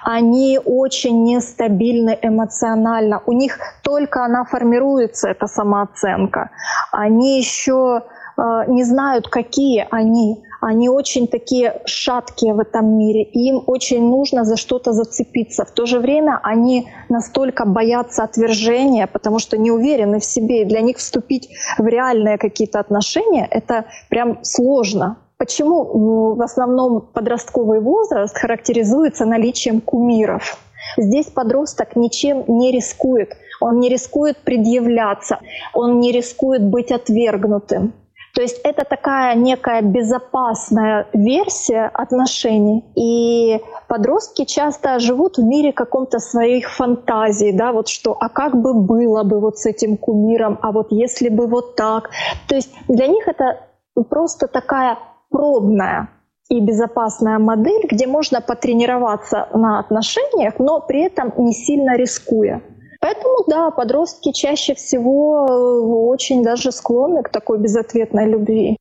Они 0.05 0.61
очень 0.65 1.25
нестабильны 1.25 2.19
эмоционально. 2.23 3.23
У 3.27 3.33
них 3.33 3.59
только 3.83 4.25
она 4.25 4.45
формируется, 4.45 5.29
эта 5.29 5.47
самооценка. 5.47 6.51
Они 6.93 7.39
еще 7.39 8.03
не 8.37 8.85
знают, 8.85 9.29
какие 9.29 9.87
они 9.91 10.43
они 10.65 10.89
очень 10.89 11.29
такие 11.29 11.83
шаткие 11.85 12.55
в 12.55 12.59
этом 12.59 12.97
мире, 12.97 13.23
им 13.23 13.63
очень 13.67 14.03
нужно 14.09 14.45
за 14.45 14.57
что-то 14.57 14.93
зацепиться. 14.93 15.67
В 15.67 15.71
то 15.73 15.85
же 15.85 15.99
время 16.01 16.41
они 16.43 16.89
настолько 17.11 17.67
боятся 17.67 18.25
отвержения, 18.25 19.07
потому 19.07 19.39
что 19.39 19.59
не 19.59 19.71
уверены 19.71 20.21
в 20.21 20.25
себе, 20.25 20.63
и 20.63 20.65
для 20.65 20.81
них 20.81 20.97
вступить 20.97 21.51
в 21.77 21.87
реальные 21.87 22.39
какие-то 22.39 22.81
отношения— 22.81 23.47
это 23.51 23.85
прям 24.09 24.43
сложно. 24.43 25.19
Почему 25.37 25.85
ну, 25.85 26.35
в 26.35 26.43
основном 26.43 27.03
подростковый 27.13 27.81
возраст 27.81 28.35
характеризуется 28.35 29.27
наличием 29.27 29.83
кумиров? 29.83 30.57
Здесь 30.97 31.27
подросток 31.27 31.95
ничем 31.95 32.45
не 32.49 32.73
рискует. 32.73 33.37
Он 33.61 33.81
не 33.81 33.91
рискует 33.91 34.39
предъявляться, 34.39 35.41
он 35.75 36.01
не 36.01 36.11
рискует 36.13 36.63
быть 36.63 36.91
отвергнутым. 36.91 37.93
То 38.35 38.43
есть 38.43 38.61
это 38.65 38.85
такая 38.85 39.37
некая 39.37 39.81
безопасная 39.81 41.07
версия 41.13 41.91
отношений. 41.95 42.85
И 42.97 43.61
подростки 43.87 44.45
часто 44.45 44.99
живут 44.99 45.39
в 45.39 45.45
мире 45.45 45.73
каком-то 45.73 46.19
своих 46.19 46.71
фантазий, 46.71 47.53
да, 47.53 47.73
вот 47.73 47.89
что, 47.89 48.17
а 48.19 48.29
как 48.29 48.61
бы 48.61 48.75
было 48.75 49.23
бы 49.23 49.39
вот 49.41 49.59
с 49.59 49.67
этим 49.67 49.97
кумиром, 49.97 50.59
а 50.63 50.73
вот 50.73 50.89
если 50.91 51.29
бы 51.29 51.47
вот 51.47 51.77
так. 51.77 52.11
То 52.49 52.57
есть 52.57 52.75
для 52.89 53.07
них 53.07 53.29
это 53.29 53.61
просто 54.09 54.49
такая 54.49 54.99
пробная 55.31 56.09
и 56.49 56.61
безопасная 56.61 57.39
модель, 57.39 57.87
где 57.89 58.07
можно 58.07 58.41
потренироваться 58.41 59.49
на 59.55 59.79
отношениях, 59.79 60.55
но 60.59 60.81
при 60.81 61.05
этом 61.05 61.33
не 61.39 61.53
сильно 61.53 61.97
рискуя. 61.97 62.63
Поэтому, 63.05 63.45
да, 63.47 63.71
подростки 63.71 64.33
чаще 64.33 64.75
всего 64.75 65.47
э, 65.47 65.81
очень 66.09 66.43
даже 66.43 66.73
склонны 66.73 67.23
к 67.23 67.29
такой 67.29 67.59
безответной 67.59 68.27
любви. 68.27 68.79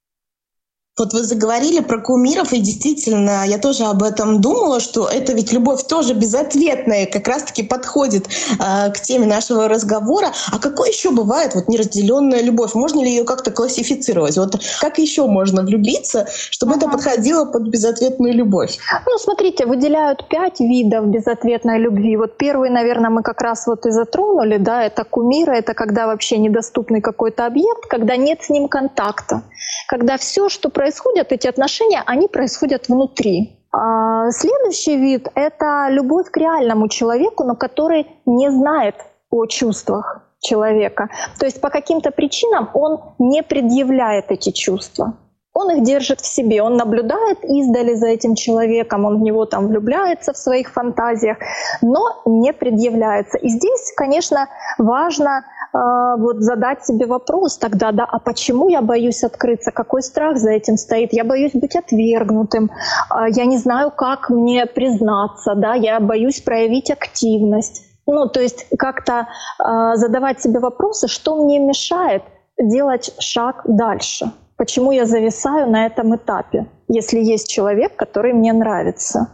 Вот 0.95 1.11
вы 1.11 1.23
заговорили 1.23 1.79
про 1.79 1.99
кумиров, 1.99 2.53
и 2.53 2.59
действительно, 2.59 3.47
я 3.47 3.57
тоже 3.57 3.85
об 3.85 4.03
этом 4.03 4.41
думала, 4.41 4.79
что 4.79 5.07
это 5.07 5.33
ведь 5.33 5.51
любовь 5.51 5.87
тоже 5.87 6.13
безответная, 6.13 7.07
как 7.07 7.27
раз-таки 7.27 7.63
подходит 7.63 8.27
э, 8.27 8.91
к 8.91 8.99
теме 8.99 9.25
нашего 9.25 9.67
разговора. 9.67 10.27
А 10.51 10.59
какой 10.59 10.89
еще 10.89 11.09
бывает 11.09 11.55
вот 11.55 11.67
неразделенная 11.67 12.43
любовь? 12.43 12.75
Можно 12.75 13.01
ли 13.01 13.09
ее 13.09 13.23
как-то 13.23 13.49
классифицировать? 13.49 14.37
Вот 14.37 14.61
как 14.81 14.99
еще 14.99 15.25
можно 15.25 15.63
влюбиться, 15.63 16.27
чтобы 16.51 16.73
ага. 16.73 16.81
это 16.81 16.91
подходило 16.91 17.45
под 17.45 17.69
безответную 17.69 18.35
любовь? 18.35 18.77
Ну, 19.07 19.17
смотрите, 19.17 19.65
выделяют 19.65 20.27
пять 20.29 20.59
видов 20.59 21.07
безответной 21.07 21.79
любви. 21.79 22.17
Вот 22.17 22.37
первый, 22.37 22.69
наверное, 22.69 23.09
мы 23.09 23.23
как 23.23 23.41
раз 23.41 23.65
вот 23.65 23.87
и 23.87 23.89
затронули, 23.89 24.57
да, 24.57 24.83
это 24.83 25.05
кумиры, 25.05 25.57
это 25.57 25.73
когда 25.73 26.05
вообще 26.05 26.37
недоступный 26.37 27.01
какой-то 27.01 27.47
объект, 27.47 27.87
когда 27.89 28.15
нет 28.15 28.43
с 28.43 28.49
ним 28.51 28.67
контакта, 28.67 29.41
когда 29.87 30.17
все, 30.17 30.49
что 30.49 30.69
происходит 30.69 30.82
происходят 30.83 31.31
эти 31.31 31.47
отношения, 31.47 32.03
они 32.05 32.27
происходят 32.27 32.89
внутри. 32.89 33.57
А 33.71 34.29
следующий 34.31 34.97
вид— 34.97 35.29
это 35.35 35.87
любовь 35.89 36.29
к 36.29 36.35
реальному 36.37 36.89
человеку, 36.89 37.45
но 37.45 37.55
который 37.55 38.05
не 38.25 38.51
знает 38.51 38.95
о 39.29 39.45
чувствах 39.45 40.21
человека. 40.41 41.07
То 41.39 41.45
есть 41.45 41.61
по 41.61 41.69
каким-то 41.69 42.11
причинам 42.11 42.69
он 42.73 42.99
не 43.17 43.43
предъявляет 43.43 44.25
эти 44.29 44.51
чувства. 44.51 45.13
Он 45.53 45.71
их 45.71 45.83
держит 45.83 46.19
в 46.19 46.25
себе, 46.25 46.61
он 46.61 46.75
наблюдает 46.75 47.37
издали 47.43 47.93
за 47.93 48.07
этим 48.07 48.35
человеком, 48.35 49.05
он 49.05 49.19
в 49.19 49.21
него 49.21 49.45
там 49.45 49.67
влюбляется 49.67 50.33
в 50.33 50.37
своих 50.37 50.73
фантазиях, 50.73 51.37
но 51.81 52.21
не 52.25 52.51
предъявляется. 52.53 53.37
И 53.37 53.49
здесь, 53.49 53.93
конечно, 53.95 54.47
важно 54.77 55.45
вот 55.73 56.37
задать 56.41 56.85
себе 56.85 57.05
вопрос 57.07 57.57
тогда, 57.57 57.91
да, 57.91 58.05
а 58.05 58.19
почему 58.19 58.69
я 58.69 58.81
боюсь 58.81 59.23
открыться, 59.23 59.71
какой 59.71 60.03
страх 60.03 60.37
за 60.37 60.51
этим 60.51 60.77
стоит? 60.77 61.13
Я 61.13 61.23
боюсь 61.23 61.53
быть 61.53 61.75
отвергнутым, 61.75 62.65
э, 62.65 63.25
я 63.29 63.45
не 63.45 63.57
знаю, 63.57 63.91
как 63.91 64.29
мне 64.29 64.65
признаться, 64.65 65.55
да, 65.55 65.73
я 65.73 65.99
боюсь 65.99 66.41
проявить 66.41 66.91
активность. 66.91 67.85
Ну, 68.05 68.27
то 68.27 68.41
есть 68.41 68.67
как-то 68.77 69.27
э, 69.59 69.95
задавать 69.95 70.41
себе 70.41 70.59
вопросы, 70.59 71.07
что 71.07 71.43
мне 71.43 71.59
мешает 71.59 72.23
делать 72.59 73.13
шаг 73.19 73.61
дальше 73.65 74.31
почему 74.57 74.91
я 74.91 75.05
зависаю 75.05 75.69
на 75.69 75.85
этом 75.85 76.15
этапе, 76.15 76.67
если 76.87 77.19
есть 77.19 77.49
человек, 77.49 77.95
который 77.95 78.33
мне 78.33 78.53
нравится. 78.53 79.29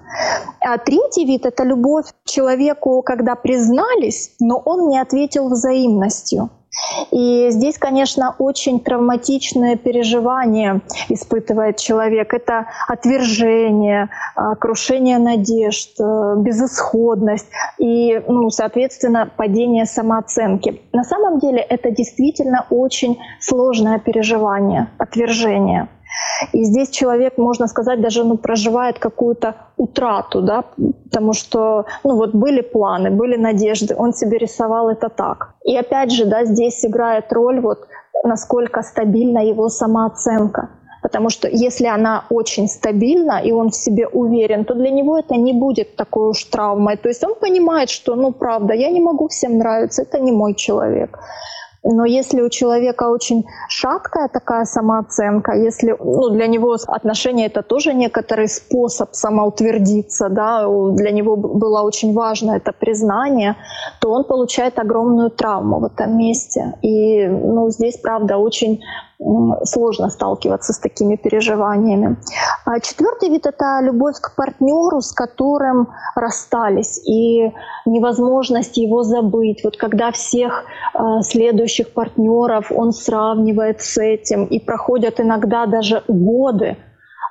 А 0.61 0.77
третий 0.77 1.25
вид— 1.25 1.45
это 1.47 1.63
любовь 1.63 2.05
к 2.05 2.29
человеку, 2.29 3.01
когда 3.01 3.35
признались, 3.35 4.35
но 4.39 4.57
он 4.57 4.89
не 4.89 4.99
ответил 4.99 5.49
взаимностью. 5.49 6.49
И 7.11 7.49
здесь, 7.49 7.77
конечно, 7.77 8.35
очень 8.37 8.79
травматичное 8.79 9.75
переживание 9.75 10.81
испытывает 11.09 11.77
человек. 11.77 12.33
Это 12.33 12.67
отвержение, 12.87 14.09
а, 14.35 14.55
крушение 14.55 15.17
надежд, 15.17 15.99
э, 15.99 16.35
безысходность 16.37 17.47
и, 17.79 18.21
ну, 18.27 18.49
соответственно, 18.49 19.31
падение 19.35 19.85
самооценки. 19.85 20.81
На 20.93 21.03
самом 21.03 21.39
деле 21.39 21.59
это 21.59 21.91
действительно 21.91 22.65
очень 22.69 23.19
сложное 23.39 23.99
переживание, 23.99 24.89
отвержение. 24.97 25.89
И 26.53 26.63
здесь 26.63 26.89
человек, 26.89 27.37
можно 27.37 27.67
сказать, 27.67 28.01
даже 28.01 28.23
ну, 28.23 28.37
проживает 28.37 28.99
какую-то 28.99 29.55
утрату, 29.77 30.41
да, 30.41 30.63
потому 31.05 31.33
что 31.33 31.85
ну, 32.03 32.15
вот 32.15 32.33
были 32.33 32.61
планы, 32.61 33.11
были 33.11 33.37
надежды, 33.37 33.95
он 33.97 34.13
себе 34.13 34.37
рисовал 34.37 34.89
это 34.89 35.09
так. 35.09 35.53
И 35.63 35.75
опять 35.77 36.11
же, 36.11 36.25
да, 36.25 36.45
здесь 36.45 36.85
играет 36.85 37.33
роль 37.33 37.59
вот 37.59 37.87
насколько 38.23 38.81
стабильна 38.81 39.39
его 39.39 39.69
самооценка. 39.69 40.69
Потому 41.01 41.29
что 41.29 41.47
если 41.47 41.87
она 41.87 42.25
очень 42.29 42.67
стабильна, 42.67 43.41
и 43.41 43.51
он 43.51 43.69
в 43.69 43.75
себе 43.75 44.07
уверен, 44.07 44.65
то 44.65 44.73
для 44.73 44.89
него 44.89 45.17
это 45.17 45.35
не 45.35 45.53
будет 45.53 45.95
такой 45.95 46.29
уж 46.29 46.43
травмой. 46.43 46.97
То 46.97 47.09
есть 47.09 47.23
он 47.23 47.35
понимает, 47.35 47.89
что, 47.89 48.15
ну, 48.15 48.33
правда, 48.33 48.73
я 48.73 48.91
не 48.91 48.99
могу 48.99 49.27
всем 49.27 49.57
нравиться, 49.57 50.01
это 50.01 50.19
не 50.19 50.31
мой 50.31 50.55
человек. 50.55 51.17
Но 51.83 52.05
если 52.05 52.41
у 52.41 52.49
человека 52.49 53.09
очень 53.09 53.45
шаткая 53.69 54.27
такая 54.27 54.65
самооценка, 54.65 55.53
если 55.53 55.95
ну, 55.97 56.29
для 56.29 56.47
него 56.47 56.75
отношения 56.87 57.45
это 57.45 57.61
тоже 57.61 57.93
некоторый 57.93 58.47
способ 58.49 59.13
самоутвердиться, 59.13 60.29
да, 60.29 60.67
для 60.67 61.11
него 61.11 61.37
было 61.37 61.81
очень 61.83 62.13
важно 62.13 62.51
это 62.51 62.73
признание, 62.73 63.55
то 64.01 64.11
он 64.11 64.25
получает 64.25 64.77
огромную 64.77 65.29
травму 65.29 65.79
в 65.79 65.85
этом 65.85 66.17
месте. 66.17 66.73
И 66.81 67.25
ну, 67.27 67.69
здесь, 67.69 67.97
правда, 67.97 68.37
очень 68.37 68.81
сложно 69.63 70.09
сталкиваться 70.09 70.73
с 70.73 70.79
такими 70.79 71.15
переживаниями. 71.15 72.17
А 72.65 72.79
четвертый 72.79 73.29
вид– 73.29 73.45
это 73.47 73.81
любовь 73.81 74.15
к 74.21 74.35
партнеру, 74.35 75.01
с 75.01 75.11
которым 75.11 75.89
расстались, 76.15 76.99
и 77.05 77.51
невозможность 77.85 78.77
его 78.77 79.03
забыть. 79.03 79.63
Вот 79.63 79.75
когда 79.77 80.11
всех 80.11 80.63
э, 80.93 81.21
следующих 81.21 81.93
партнеров 81.93 82.71
он 82.71 82.93
сравнивает 82.93 83.81
с 83.81 83.97
этим, 83.97 84.45
и 84.45 84.59
проходят 84.59 85.19
иногда 85.19 85.65
даже 85.65 86.03
годы, 86.07 86.77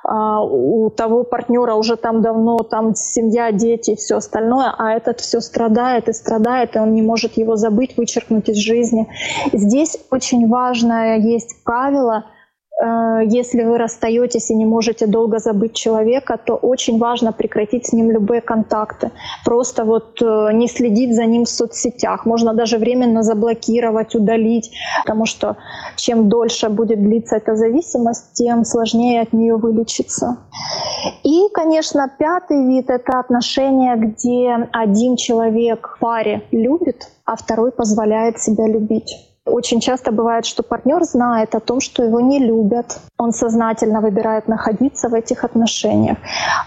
у 0.03 0.89
того 0.89 1.23
партнера 1.23 1.75
уже 1.75 1.95
там 1.95 2.21
давно 2.21 2.57
там 2.59 2.95
семья, 2.95 3.51
дети 3.51 3.91
и 3.91 3.95
все 3.95 4.17
остальное, 4.17 4.73
а 4.77 4.93
этот 4.93 5.19
все 5.19 5.41
страдает 5.41 6.09
и 6.09 6.13
страдает, 6.13 6.75
и 6.75 6.79
он 6.79 6.93
не 6.93 7.01
может 7.01 7.37
его 7.37 7.55
забыть, 7.55 7.97
вычеркнуть 7.97 8.49
из 8.49 8.57
жизни. 8.57 9.07
Здесь 9.53 9.97
очень 10.09 10.47
важное 10.47 11.17
есть 11.17 11.63
правило– 11.63 12.25
если 12.81 13.63
вы 13.63 13.77
расстаетесь 13.77 14.51
и 14.51 14.55
не 14.55 14.65
можете 14.65 15.05
долго 15.05 15.39
забыть 15.39 15.73
человека, 15.73 16.37
то 16.37 16.55
очень 16.55 16.97
важно 16.97 17.33
прекратить 17.33 17.87
с 17.87 17.93
ним 17.93 18.11
любые 18.11 18.41
контакты. 18.41 19.11
Просто 19.43 19.83
вот 19.83 20.21
э, 20.21 20.53
не 20.53 20.67
следить 20.67 21.13
за 21.15 21.25
ним 21.25 21.43
в 21.43 21.49
соцсетях. 21.49 22.25
Можно 22.25 22.53
даже 22.53 22.77
временно 22.77 23.21
заблокировать, 23.21 24.15
удалить, 24.15 24.71
потому 25.03 25.25
что 25.25 25.57
чем 25.97 26.29
дольше 26.29 26.69
будет 26.69 27.01
длиться 27.01 27.35
эта 27.35 27.55
зависимость, 27.55 28.33
тем 28.33 28.63
сложнее 28.63 29.21
от 29.21 29.33
нее 29.33 29.57
вылечиться. 29.57 30.37
И, 31.23 31.49
конечно, 31.53 32.09
пятый 32.17 32.65
вид— 32.65 32.85
это 32.89 33.19
отношения, 33.19 33.95
где 33.95 34.69
один 34.71 35.17
человек 35.17 35.95
в 35.95 35.99
паре 35.99 36.43
любит, 36.51 37.09
а 37.25 37.35
второй 37.35 37.71
позволяет 37.71 38.39
себя 38.39 38.67
любить. 38.67 39.28
Очень 39.49 39.79
часто 39.79 40.11
бывает, 40.11 40.45
что 40.45 40.63
партнер 40.63 41.03
знает 41.03 41.55
о 41.55 41.59
том, 41.59 41.79
что 41.79 42.03
его 42.03 42.19
не 42.19 42.39
любят. 42.39 42.99
Он 43.17 43.31
сознательно 43.31 44.01
выбирает 44.01 44.47
находиться 44.47 45.09
в 45.09 45.13
этих 45.13 45.43
отношениях. 45.43 46.17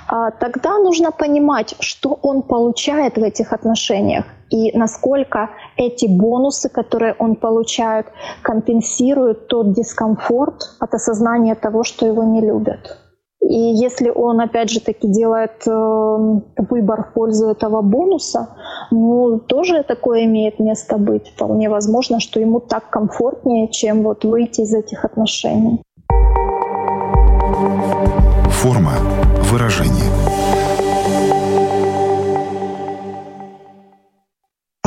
А 0.09 0.31
тогда 0.31 0.79
нужно 0.79 1.11
понимать, 1.13 1.75
что 1.81 2.19
он 2.23 2.43
получает 2.43 3.17
в 3.19 3.23
этих 3.23 3.53
отношениях 3.53 4.25
и 4.53 4.77
насколько 4.77 5.51
эти 5.77 6.07
бонусы, 6.07 6.69
которые 6.69 7.15
он 7.19 7.37
получает, 7.37 8.07
компенсируют 8.43 9.49
тот 9.49 9.73
дискомфорт 9.73 10.77
от 10.79 10.95
осознания 10.95 11.55
того, 11.55 11.85
что 11.85 12.07
его 12.07 12.23
не 12.23 12.41
любят. 12.43 12.99
И 13.43 13.57
если 13.57 14.09
он, 14.09 14.41
опять 14.41 14.71
же 14.71 14.81
таки, 14.81 15.09
делает 15.09 15.67
э, 15.67 15.71
выбор 16.71 17.05
в 17.05 17.13
пользу 17.13 17.49
этого 17.49 17.83
бонуса, 17.83 18.49
ну, 18.91 19.39
тоже 19.39 19.83
такое 19.83 20.25
имеет 20.25 20.61
место 20.61 20.97
быть. 20.97 21.29
Вполне 21.29 21.69
возможно, 21.69 22.21
что 22.21 22.39
ему 22.39 22.61
так 22.61 22.89
комфортнее, 22.91 23.69
чем 23.69 24.05
вот 24.05 24.25
выйти 24.25 24.61
из 24.61 24.73
этих 24.73 25.05
отношений. 25.05 25.83
Форма 28.63 28.93
выражения. 29.51 30.12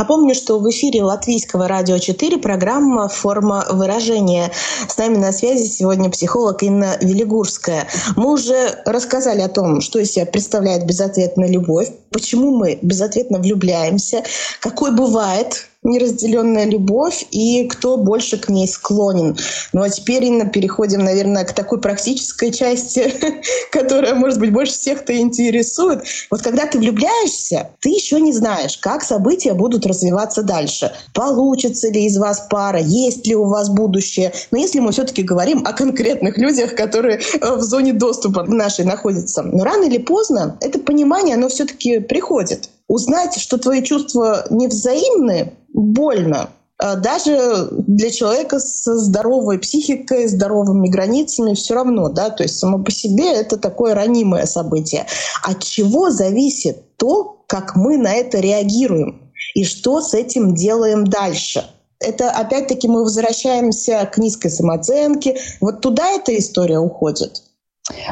Напомню, 0.05 0.35
что 0.35 0.59
в 0.59 0.69
эфире 0.69 1.01
Латвийского 1.01 1.67
радио 1.67 1.97
4 1.97 2.37
программа 2.37 3.09
«Форма 3.09 3.65
выражения». 3.71 4.51
С 4.87 4.95
нами 4.99 5.17
на 5.17 5.31
связи 5.31 5.65
сегодня 5.65 6.11
психолог 6.11 6.61
Инна 6.61 6.95
Велигурская. 7.01 7.87
Мы 8.15 8.31
уже 8.31 8.83
рассказали 8.85 9.41
о 9.41 9.49
том, 9.49 9.81
что 9.81 9.97
из 9.97 10.11
себя 10.11 10.27
представляет 10.27 10.85
безответная 10.85 11.49
любовь, 11.49 11.89
почему 12.11 12.55
мы 12.55 12.77
безответно 12.83 13.39
влюбляемся, 13.39 14.23
какой 14.59 14.91
бывает 14.91 15.69
неразделенная 15.85 16.65
любовь 16.65 17.25
и 17.31 17.67
кто 17.67 17.97
больше 17.97 18.37
к 18.37 18.49
ней 18.49 18.67
склонен. 18.67 19.37
Ну 19.73 19.81
а 19.81 19.89
теперь, 19.89 20.25
Инна, 20.25 20.45
переходим, 20.45 20.99
наверное, 20.99 21.45
к 21.45 21.53
такой 21.53 21.79
практической 21.79 22.51
части, 22.51 23.13
которая, 23.71 24.15
может 24.15 24.39
быть, 24.39 24.51
больше 24.51 24.73
всех-то 24.73 25.15
интересует. 25.17 26.03
Вот 26.31 26.41
когда 26.41 26.65
ты 26.65 26.79
влюбляешься, 26.79 27.69
ты 27.79 27.89
еще 27.89 28.19
не 28.19 28.33
знаешь, 28.33 28.77
как 28.77 29.03
события 29.03 29.53
будут 29.53 29.85
развиваться 29.85 30.43
дальше. 30.43 30.91
Получится 31.13 31.89
ли 31.89 32.05
из 32.05 32.17
вас 32.17 32.47
пара, 32.49 32.79
есть 32.79 33.27
ли 33.27 33.35
у 33.35 33.45
вас 33.45 33.69
будущее. 33.69 34.33
Но 34.51 34.57
если 34.57 34.79
мы 34.79 34.91
все-таки 34.91 35.23
говорим 35.23 35.63
о 35.65 35.73
конкретных 35.73 36.37
людях, 36.37 36.75
которые 36.75 37.19
э, 37.19 37.55
в 37.55 37.61
зоне 37.61 37.93
доступа 37.93 38.43
нашей 38.43 38.85
находятся, 38.85 39.43
но 39.43 39.63
рано 39.63 39.85
или 39.85 39.97
поздно 39.97 40.57
это 40.61 40.79
понимание, 40.79 41.35
оно 41.35 41.49
все-таки 41.49 41.99
приходит. 41.99 42.69
Узнать, 42.87 43.37
что 43.37 43.57
твои 43.57 43.81
чувства 43.81 44.45
невзаимны, 44.49 45.53
больно. 45.73 46.49
А 46.77 46.95
даже 46.95 47.69
для 47.71 48.11
человека 48.11 48.59
со 48.59 48.97
здоровой 48.97 49.59
психикой, 49.59 50.27
здоровыми 50.27 50.89
границами 50.89 51.53
все 51.53 51.73
равно, 51.73 52.09
да, 52.09 52.29
то 52.29 52.43
есть 52.43 52.59
само 52.59 52.83
по 52.83 52.91
себе 52.91 53.31
это 53.31 53.57
такое 53.57 53.95
ранимое 53.95 54.45
событие. 54.45 55.05
От 55.43 55.63
чего 55.63 56.11
зависит 56.11 56.97
то, 56.97 57.43
как 57.47 57.75
мы 57.75 57.97
на 57.97 58.13
это 58.13 58.39
реагируем 58.39 59.31
и 59.53 59.63
что 59.63 60.01
с 60.01 60.13
этим 60.13 60.53
делаем 60.53 61.07
дальше? 61.07 61.63
Это 61.99 62.29
опять-таки 62.29 62.89
мы 62.89 63.03
возвращаемся 63.03 64.07
к 64.11 64.17
низкой 64.17 64.49
самооценке. 64.49 65.37
Вот 65.61 65.79
туда 65.79 66.11
эта 66.11 66.37
история 66.37 66.79
уходит. 66.79 67.41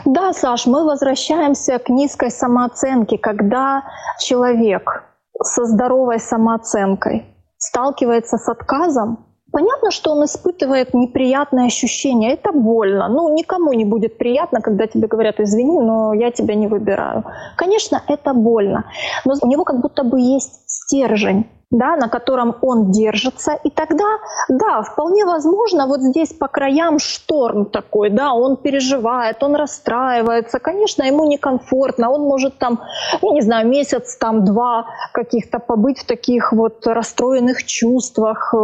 Да, 0.05 0.33
Саш, 0.33 0.67
мы 0.67 0.85
возвращаемся 0.85 1.79
к 1.79 1.89
низкой 1.89 2.29
самооценке, 2.29 3.17
когда 3.17 3.83
человек 4.19 5.03
со 5.41 5.65
здоровой 5.65 6.19
самооценкой 6.19 7.25
сталкивается 7.57 8.37
с 8.37 8.47
отказом, 8.49 9.25
понятно, 9.51 9.91
что 9.91 10.11
он 10.11 10.25
испытывает 10.25 10.93
неприятные 10.93 11.67
ощущения. 11.67 12.33
Это 12.33 12.51
больно. 12.51 13.07
Ну, 13.07 13.33
никому 13.33 13.73
не 13.73 13.85
будет 13.85 14.17
приятно, 14.17 14.61
когда 14.61 14.85
тебе 14.85 15.07
говорят, 15.07 15.39
извини, 15.39 15.79
но 15.79 16.13
я 16.13 16.31
тебя 16.31 16.55
не 16.55 16.67
выбираю. 16.67 17.23
Конечно, 17.55 18.01
это 18.07 18.33
больно. 18.33 18.85
Но 19.25 19.33
у 19.41 19.47
него 19.47 19.63
как 19.63 19.79
будто 19.81 20.03
бы 20.03 20.19
есть 20.19 20.69
стержень 20.69 21.45
да, 21.73 21.95
на 21.95 22.07
котором 22.07 22.55
он 22.61 22.91
держится, 22.91 23.59
и 23.63 23.69
тогда, 23.69 24.05
да, 24.47 24.83
вполне 24.83 25.25
возможно, 25.25 25.87
вот 25.87 26.01
здесь 26.01 26.31
по 26.31 26.47
краям 26.47 26.99
шторм 26.99 27.65
такой, 27.65 28.09
да, 28.09 28.33
он 28.33 28.57
переживает, 28.57 29.43
он 29.43 29.55
расстраивается, 29.55 30.59
конечно, 30.59 31.03
ему 31.03 31.25
некомфортно, 31.25 32.11
он 32.11 32.21
может 32.21 32.57
там, 32.59 32.79
я 33.21 33.31
не 33.31 33.41
знаю, 33.41 33.67
месяц, 33.67 34.15
там, 34.17 34.45
два 34.45 34.85
каких-то 35.13 35.59
побыть 35.59 35.99
в 35.99 36.05
таких 36.05 36.53
вот 36.53 36.85
расстроенных 36.85 37.63
чувствах, 37.65 38.53
э, 38.53 38.57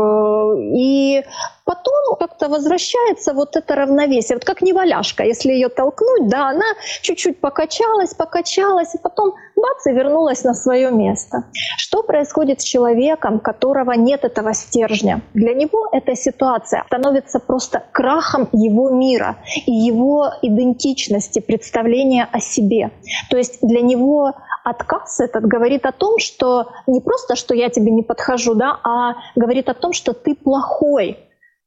и 0.78 1.24
потом 1.66 2.16
как-то 2.20 2.50
возвращается 2.50 3.34
вот 3.34 3.56
это 3.56 3.76
равновесие. 3.76 4.38
Вот 4.38 4.46
как 4.46 4.62
неваляшка, 4.62 5.24
если 5.24 5.52
ее 5.52 5.70
толкнуть, 5.70 6.28
да, 6.28 6.50
она 6.50 6.66
чуть-чуть 7.02 7.40
покачалась, 7.40 8.14
покачалась, 8.14 8.96
и 8.96 8.98
потом 8.98 9.34
бац, 9.60 9.86
и 9.88 9.92
вернулась 9.92 10.44
на 10.44 10.54
свое 10.54 10.92
место. 10.92 11.44
Что 11.78 12.04
происходит 12.04 12.62
с 12.62 12.64
человеком, 12.64 13.40
которого 13.40 13.92
нет 13.94 14.24
этого 14.24 14.54
стержня? 14.54 15.22
Для 15.34 15.54
него 15.54 15.90
эта 15.92 16.16
ситуация 16.16 16.84
становится 16.88 17.40
просто 17.40 17.84
крахом 17.92 18.50
его 18.52 18.90
мира 18.90 19.38
и 19.66 19.72
его 19.72 20.32
идентичности, 20.42 21.40
представления 21.40 22.28
о 22.32 22.40
себе. 22.40 22.92
То 23.30 23.38
есть 23.38 23.60
для 23.62 23.82
него 23.82 24.34
отказ 24.64 25.20
этот 25.20 25.46
говорит 25.46 25.86
о 25.86 25.92
том, 25.92 26.20
что 26.20 26.68
не 26.88 27.02
просто, 27.02 27.36
что 27.36 27.56
я 27.56 27.70
тебе 27.70 27.92
не 27.92 28.04
подхожу, 28.04 28.56
да, 28.56 28.80
а 28.84 29.16
говорит 29.36 29.70
о 29.70 29.74
том, 29.74 29.94
что 29.94 30.14
ты 30.14 30.36
плохой, 30.36 31.18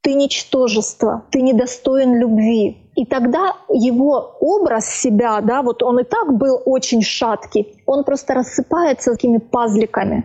ты 0.03 0.15
ничтожество, 0.15 1.23
ты 1.31 1.41
недостоин 1.43 2.17
любви. 2.17 2.79
И 2.95 3.07
тогда 3.07 3.55
его 3.71 4.37
образ 4.41 4.87
себя, 4.87 5.41
да, 5.41 5.63
вот 5.63 5.83
он 5.83 6.01
и 6.01 6.05
так 6.05 6.37
был 6.37 6.61
очень 6.67 7.03
шаткий, 7.03 7.83
он 7.87 8.05
просто 8.05 8.35
рассыпается 8.35 9.13
такими 9.13 9.39
пазликами. 9.39 10.25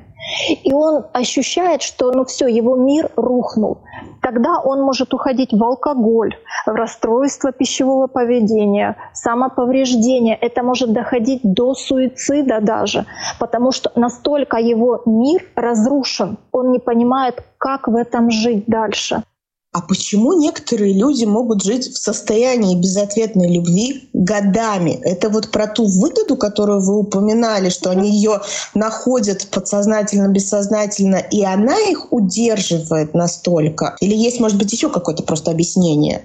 И 0.64 0.74
он 0.74 1.06
ощущает, 1.14 1.82
что 1.82 2.12
ну 2.12 2.26
все, 2.26 2.48
его 2.48 2.76
мир 2.76 3.10
рухнул. 3.16 3.78
Тогда 4.22 4.60
он 4.60 4.82
может 4.82 5.14
уходить 5.14 5.54
в 5.54 5.64
алкоголь, 5.64 6.36
в 6.66 6.72
расстройство 6.72 7.54
пищевого 7.54 8.08
поведения, 8.08 8.98
самоповреждение. 9.14 10.36
Это 10.36 10.64
может 10.64 10.92
доходить 10.92 11.42
до 11.44 11.76
суицида 11.76 12.60
даже, 12.60 13.06
потому 13.40 13.72
что 13.72 13.92
настолько 13.96 14.58
его 14.58 15.04
мир 15.06 15.46
разрушен, 15.56 16.38
он 16.52 16.72
не 16.72 16.80
понимает, 16.80 17.44
как 17.58 17.88
в 17.88 17.96
этом 17.96 18.30
жить 18.32 18.66
дальше. 18.68 19.24
А 19.78 19.82
почему 19.82 20.34
некоторые 20.34 20.92
люди 20.92 21.24
могут 21.26 21.62
жить 21.62 21.86
в 21.86 22.00
состоянии 22.00 22.82
безответной 22.82 23.48
любви 23.48 24.10
годами? 24.12 25.00
Это 25.04 25.30
вот 25.30 25.52
про 25.52 25.68
ту 25.68 25.86
выгоду, 25.86 26.36
которую 26.36 26.84
вы 26.84 26.98
упоминали, 26.98 27.70
что 27.70 27.92
они 27.92 28.10
ее 28.10 28.42
находят 28.74 29.48
подсознательно, 29.52 30.30
бессознательно, 30.30 31.18
и 31.18 31.44
она 31.44 31.78
их 31.78 32.12
удерживает 32.12 33.14
настолько? 33.14 33.96
Или 34.02 34.16
есть, 34.16 34.40
может 34.40 34.58
быть, 34.58 34.74
еще 34.74 34.90
какое-то 34.90 35.22
просто 35.22 35.52
объяснение? 35.52 36.24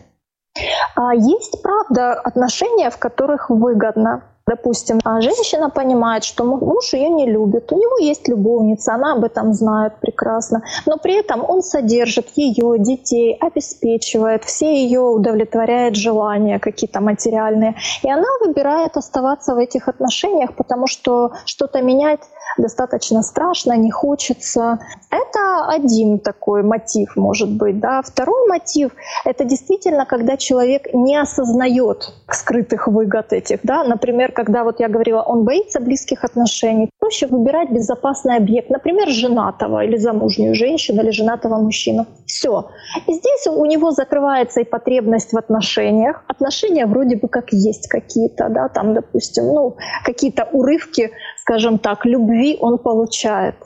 А, 0.96 1.14
есть, 1.14 1.60
правда, 1.62 2.14
отношения, 2.14 2.88
в 2.88 2.96
которых 2.96 3.50
выгодно 3.50 4.22
Допустим, 4.52 5.00
а 5.02 5.22
женщина 5.22 5.70
понимает, 5.70 6.24
что 6.24 6.44
муж 6.44 6.92
ее 6.92 7.08
не 7.08 7.24
любит, 7.24 7.72
у 7.72 7.76
него 7.76 7.96
есть 7.98 8.28
любовница, 8.28 8.94
она 8.94 9.14
об 9.14 9.24
этом 9.24 9.54
знает 9.54 9.94
прекрасно, 10.00 10.62
но 10.84 10.98
при 10.98 11.14
этом 11.14 11.42
он 11.48 11.62
содержит 11.62 12.26
ее, 12.36 12.78
детей, 12.78 13.38
обеспечивает, 13.40 14.44
все 14.44 14.66
ее 14.66 15.00
удовлетворяет 15.00 15.96
желания 15.96 16.58
какие-то 16.58 17.00
материальные. 17.00 17.76
И 18.02 18.10
она 18.10 18.28
выбирает 18.44 18.98
оставаться 18.98 19.54
в 19.54 19.58
этих 19.58 19.88
отношениях, 19.88 20.54
потому 20.54 20.86
что 20.86 21.32
что-то 21.46 21.80
менять 21.80 22.20
достаточно 22.58 23.22
страшно, 23.22 23.76
не 23.76 23.90
хочется. 23.90 24.78
Это 25.10 25.66
один 25.68 26.18
такой 26.18 26.62
мотив, 26.62 27.16
может 27.16 27.50
быть. 27.50 27.80
Да. 27.80 28.02
Второй 28.02 28.48
мотив— 28.48 28.92
это 29.24 29.44
действительно, 29.44 30.06
когда 30.06 30.36
человек 30.36 30.92
не 30.92 31.16
осознает 31.16 32.12
скрытых 32.28 32.88
выгод 32.88 33.32
этих. 33.32 33.60
Да. 33.62 33.84
Например, 33.84 34.32
когда 34.32 34.64
вот 34.64 34.80
я 34.80 34.88
говорила, 34.88 35.22
он 35.22 35.44
боится 35.44 35.80
близких 35.80 36.24
отношений, 36.24 36.90
проще 36.98 37.26
выбирать 37.26 37.70
безопасный 37.70 38.36
объект, 38.36 38.70
например, 38.70 39.08
женатого 39.08 39.84
или 39.84 39.96
замужнюю 39.96 40.54
женщину 40.54 41.02
или 41.02 41.10
женатого 41.10 41.56
мужчину. 41.58 42.06
Все. 42.26 42.70
И 43.06 43.12
здесь 43.12 43.46
у 43.46 43.64
него 43.66 43.90
закрывается 43.90 44.60
и 44.60 44.64
потребность 44.64 45.32
в 45.32 45.38
отношениях. 45.38 46.24
Отношения 46.28 46.86
вроде 46.86 47.16
бы 47.16 47.28
как 47.28 47.52
есть 47.52 47.88
какие-то, 47.88 48.48
да, 48.48 48.68
там, 48.68 48.94
допустим, 48.94 49.46
ну, 49.46 49.76
какие-то 50.04 50.48
урывки, 50.52 51.10
скажем 51.42 51.78
так, 51.78 52.06
любви 52.06 52.56
он 52.60 52.78
получает 52.78 53.56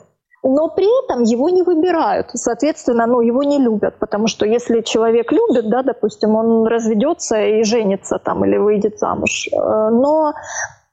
но 0.43 0.69
при 0.69 0.87
этом 1.03 1.23
его 1.23 1.49
не 1.49 1.63
выбирают. 1.63 2.27
Соответственно, 2.33 3.05
ну, 3.07 3.21
его 3.21 3.43
не 3.43 3.59
любят, 3.59 3.99
потому 3.99 4.27
что 4.27 4.45
если 4.45 4.81
человек 4.81 5.31
любит, 5.31 5.69
да, 5.69 5.83
допустим, 5.83 6.35
он 6.35 6.67
разведется 6.67 7.37
и 7.37 7.63
женится 7.63 8.17
там 8.17 8.45
или 8.45 8.57
выйдет 8.57 8.97
замуж, 8.99 9.49
э, 9.51 9.57
но 9.57 10.33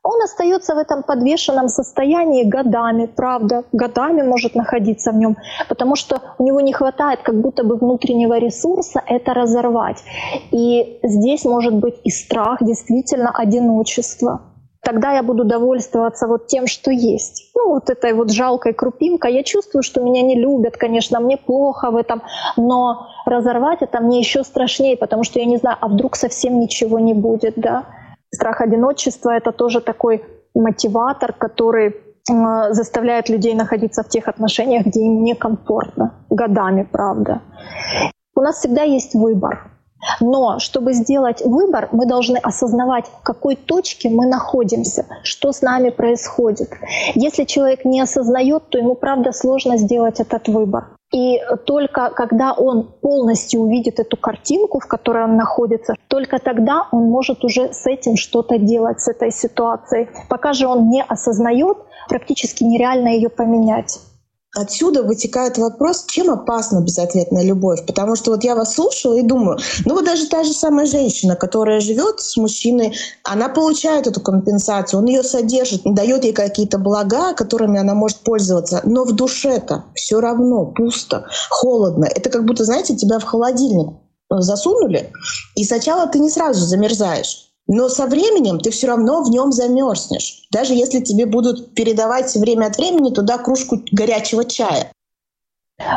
он 0.02 0.22
остается 0.22 0.74
в 0.74 0.78
этом 0.78 1.02
подвешенном 1.02 1.68
состоянии 1.68 2.44
годами, 2.44 3.06
правда, 3.06 3.62
годами 3.72 4.22
может 4.22 4.54
находиться 4.54 5.12
в 5.12 5.16
нем, 5.16 5.36
потому 5.68 5.96
что 5.96 6.20
у 6.38 6.44
него 6.44 6.60
не 6.60 6.72
хватает 6.72 7.22
как 7.22 7.40
будто 7.40 7.64
бы 7.64 7.76
внутреннего 7.76 8.38
ресурса 8.38 9.00
это 9.06 9.32
разорвать. 9.34 10.02
И 10.52 10.98
здесь 11.02 11.44
может 11.44 11.74
быть 11.74 11.94
и 12.04 12.10
страх, 12.10 12.58
действительно, 12.60 13.30
одиночество 13.30 14.40
тогда 14.84 15.12
я 15.12 15.22
буду 15.22 15.44
довольствоваться 15.44 16.26
вот 16.26 16.46
тем, 16.46 16.66
что 16.66 16.90
есть. 16.90 17.50
Ну, 17.54 17.70
вот 17.70 17.90
этой 17.90 18.12
вот 18.12 18.30
жалкой 18.30 18.74
крупинкой. 18.74 19.34
Я 19.34 19.42
чувствую, 19.42 19.82
что 19.82 20.00
меня 20.00 20.22
не 20.22 20.40
любят, 20.40 20.76
конечно, 20.76 21.20
мне 21.20 21.36
плохо 21.36 21.90
в 21.90 21.96
этом, 21.96 22.22
но 22.56 23.08
разорвать 23.26 23.82
это 23.82 24.00
мне 24.00 24.18
еще 24.18 24.44
страшнее, 24.44 24.96
потому 24.96 25.24
что 25.24 25.38
я 25.38 25.46
не 25.46 25.56
знаю, 25.56 25.78
а 25.80 25.88
вдруг 25.88 26.16
совсем 26.16 26.60
ничего 26.60 26.98
не 26.98 27.14
будет, 27.14 27.54
да. 27.56 27.86
Страх 28.32 28.60
одиночества— 28.60 29.30
это 29.36 29.52
тоже 29.52 29.80
такой 29.80 30.22
мотиватор, 30.54 31.32
который 31.32 31.96
заставляет 32.70 33.28
людей 33.28 33.54
находиться 33.54 34.02
в 34.02 34.08
тех 34.08 34.28
отношениях, 34.28 34.86
где 34.86 35.00
им 35.00 35.24
некомфортно, 35.24 36.26
годами, 36.30 36.88
правда. 36.90 37.42
У 38.34 38.40
нас 38.40 38.58
всегда 38.58 38.82
есть 38.82 39.14
выбор. 39.14 39.70
Но 40.20 40.58
чтобы 40.58 40.92
сделать 40.92 41.42
выбор, 41.44 41.88
мы 41.92 42.06
должны 42.06 42.38
осознавать, 42.38 43.06
в 43.06 43.22
какой 43.22 43.56
точке 43.56 44.10
мы 44.10 44.26
находимся, 44.26 45.06
что 45.22 45.52
с 45.52 45.62
нами 45.62 45.90
происходит. 45.90 46.70
Если 47.14 47.44
человек 47.44 47.84
не 47.84 48.00
осознает, 48.00 48.64
то 48.68 48.78
ему, 48.78 48.94
правда, 48.94 49.32
сложно 49.32 49.76
сделать 49.78 50.20
этот 50.20 50.48
выбор. 50.48 50.88
И 51.12 51.40
только 51.64 52.10
когда 52.10 52.52
он 52.52 52.88
полностью 53.00 53.60
увидит 53.60 54.00
эту 54.00 54.16
картинку, 54.16 54.80
в 54.80 54.86
которой 54.86 55.24
он 55.24 55.36
находится, 55.36 55.94
только 56.08 56.40
тогда 56.40 56.88
он 56.90 57.04
может 57.04 57.44
уже 57.44 57.72
с 57.72 57.86
этим 57.86 58.16
что-то 58.16 58.58
делать, 58.58 59.00
с 59.00 59.06
этой 59.06 59.30
ситуацией. 59.30 60.08
Пока 60.28 60.52
же 60.52 60.66
он 60.66 60.90
не 60.90 61.02
осознает, 61.02 61.76
практически 62.08 62.64
нереально 62.64 63.08
ее 63.08 63.28
поменять. 63.28 64.00
Отсюда 64.54 65.02
вытекает 65.02 65.58
вопрос, 65.58 66.04
чем 66.06 66.30
опасна 66.30 66.80
безответная 66.80 67.42
любовь. 67.42 67.84
Потому 67.86 68.14
что 68.14 68.30
вот 68.30 68.44
я 68.44 68.54
вас 68.54 68.74
слушала 68.74 69.16
и 69.16 69.22
думаю, 69.22 69.58
ну 69.84 69.94
вот 69.94 70.04
даже 70.04 70.28
та 70.28 70.44
же 70.44 70.52
самая 70.52 70.86
женщина, 70.86 71.34
которая 71.34 71.80
живет 71.80 72.20
с 72.20 72.36
мужчиной, 72.36 72.96
она 73.24 73.48
получает 73.48 74.06
эту 74.06 74.20
компенсацию, 74.20 75.00
он 75.00 75.06
ее 75.06 75.24
содержит, 75.24 75.82
дает 75.84 76.24
ей 76.24 76.32
какие-то 76.32 76.78
блага, 76.78 77.34
которыми 77.34 77.80
она 77.80 77.94
может 77.94 78.18
пользоваться. 78.18 78.80
Но 78.84 79.04
в 79.04 79.12
душе-то 79.12 79.84
все 79.94 80.20
равно 80.20 80.66
пусто, 80.66 81.26
холодно. 81.50 82.04
Это 82.04 82.30
как 82.30 82.44
будто, 82.44 82.64
знаете, 82.64 82.96
тебя 82.96 83.18
в 83.18 83.24
холодильник 83.24 83.88
засунули, 84.30 85.10
и 85.54 85.64
сначала 85.64 86.06
ты 86.06 86.18
не 86.18 86.30
сразу 86.30 86.64
замерзаешь. 86.64 87.53
Но 87.66 87.88
со 87.88 88.06
временем 88.06 88.58
ты 88.60 88.70
все 88.70 88.88
равно 88.88 89.22
в 89.22 89.30
нем 89.30 89.50
замерзнешь, 89.50 90.46
даже 90.52 90.74
если 90.74 91.00
тебе 91.00 91.24
будут 91.24 91.74
передавать 91.74 92.34
время 92.34 92.66
от 92.66 92.76
времени 92.76 93.12
туда 93.12 93.38
кружку 93.38 93.80
горячего 93.90 94.44
чая. 94.44 94.92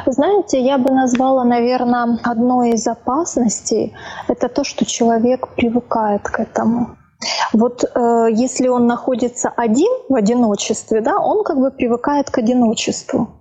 Знаете, 0.05 0.61
я 0.61 0.77
бы 0.77 0.91
назвала, 0.91 1.43
наверное, 1.43 2.19
одной 2.23 2.71
из 2.71 2.87
опасностей 2.87 3.93
это 4.27 4.49
то, 4.49 4.63
что 4.63 4.85
человек 4.85 5.49
привыкает 5.55 6.23
к 6.23 6.39
этому. 6.39 6.97
Вот 7.53 7.83
э, 7.83 8.27
если 8.31 8.67
он 8.67 8.87
находится 8.87 9.49
один 9.49 9.91
в 10.09 10.15
одиночестве, 10.15 11.01
да, 11.01 11.19
он 11.19 11.43
как 11.43 11.57
бы 11.57 11.71
привыкает 11.71 12.29
к 12.29 12.37
одиночеству. 12.37 13.36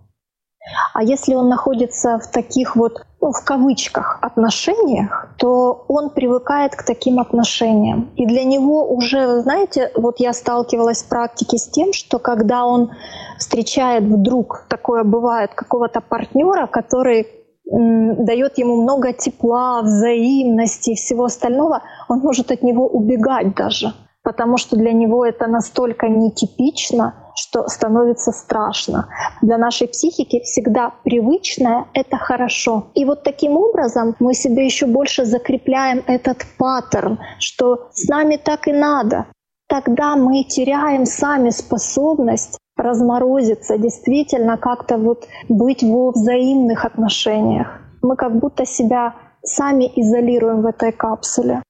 А 0.95 1.03
если 1.03 1.35
он 1.35 1.49
находится 1.49 2.19
в 2.19 2.31
таких 2.31 2.77
вот, 2.77 3.05
ну, 3.21 3.33
в 3.33 3.45
кавычках, 3.45 4.19
отношениях, 4.23 5.29
то 5.39 5.85
он 5.89 6.11
привыкает 6.11 6.75
к 6.75 6.83
таким 6.83 7.21
отношениям. 7.21 8.11
И 8.17 8.27
для 8.27 8.45
него 8.45 8.89
уже, 8.93 9.43
знаете, 9.43 9.91
вот 9.95 10.21
я 10.21 10.33
сталкивалась 10.33 11.03
в 11.03 11.09
практике 11.09 11.59
с 11.59 11.69
тем, 11.69 11.93
что 11.93 12.19
когда 12.19 12.67
он 12.67 12.91
встречает 13.39 14.05
вдруг, 14.05 14.65
такое 14.69 15.05
бывает, 15.05 15.55
какого-то 15.55 16.01
партнера, 16.01 16.67
который 16.67 17.27
дает 17.69 18.59
ему 18.59 18.83
много 18.83 19.13
тепла, 19.13 19.83
взаимности 19.83 20.91
и 20.91 20.95
всего 20.95 21.25
остального, 21.25 21.83
он 22.09 22.21
может 22.21 22.53
от 22.53 22.63
него 22.63 22.87
убегать 22.87 23.55
даже, 23.57 23.93
потому 24.27 24.57
что 24.57 24.77
для 24.77 24.93
него 24.93 25.25
это 25.25 25.47
настолько 25.47 26.09
нетипично, 26.09 27.15
что 27.37 27.69
становится 27.69 28.33
страшно. 28.33 29.07
Для 29.41 29.57
нашей 29.57 29.87
психики 29.87 30.41
всегда 30.41 30.91
привычное— 31.05 31.85
это 31.95 32.17
хорошо. 32.17 32.89
И 32.95 33.05
вот 33.05 33.23
таким 33.23 33.57
образом 33.57 34.17
мы 34.19 34.35
себе 34.35 34.65
еще 34.65 34.87
больше 34.87 35.25
закрепляем 35.25 36.03
этот 36.09 36.39
паттерн, 36.59 37.21
что 37.39 37.89
с 37.93 38.09
нами 38.09 38.37
так 38.37 38.67
и 38.67 38.73
надо. 38.73 39.27
Тогда 39.69 40.17
мы 40.17 40.43
теряем 40.43 41.07
сами 41.07 41.51
способность 41.51 42.59
разморозиться, 42.77 43.79
действительно 43.79 44.57
как-то 44.57 44.99
вот 44.99 45.29
быть 45.49 45.85
во 45.85 46.11
взаимных 46.11 46.85
отношениях. 46.85 47.69
Мы 48.03 48.17
как 48.17 48.41
будто 48.41 48.67
себя 48.67 49.15
сами 49.45 49.85
изолируем 49.95 50.63
в 50.63 50.67
этой 50.67 50.91
капсуле. 50.91 51.63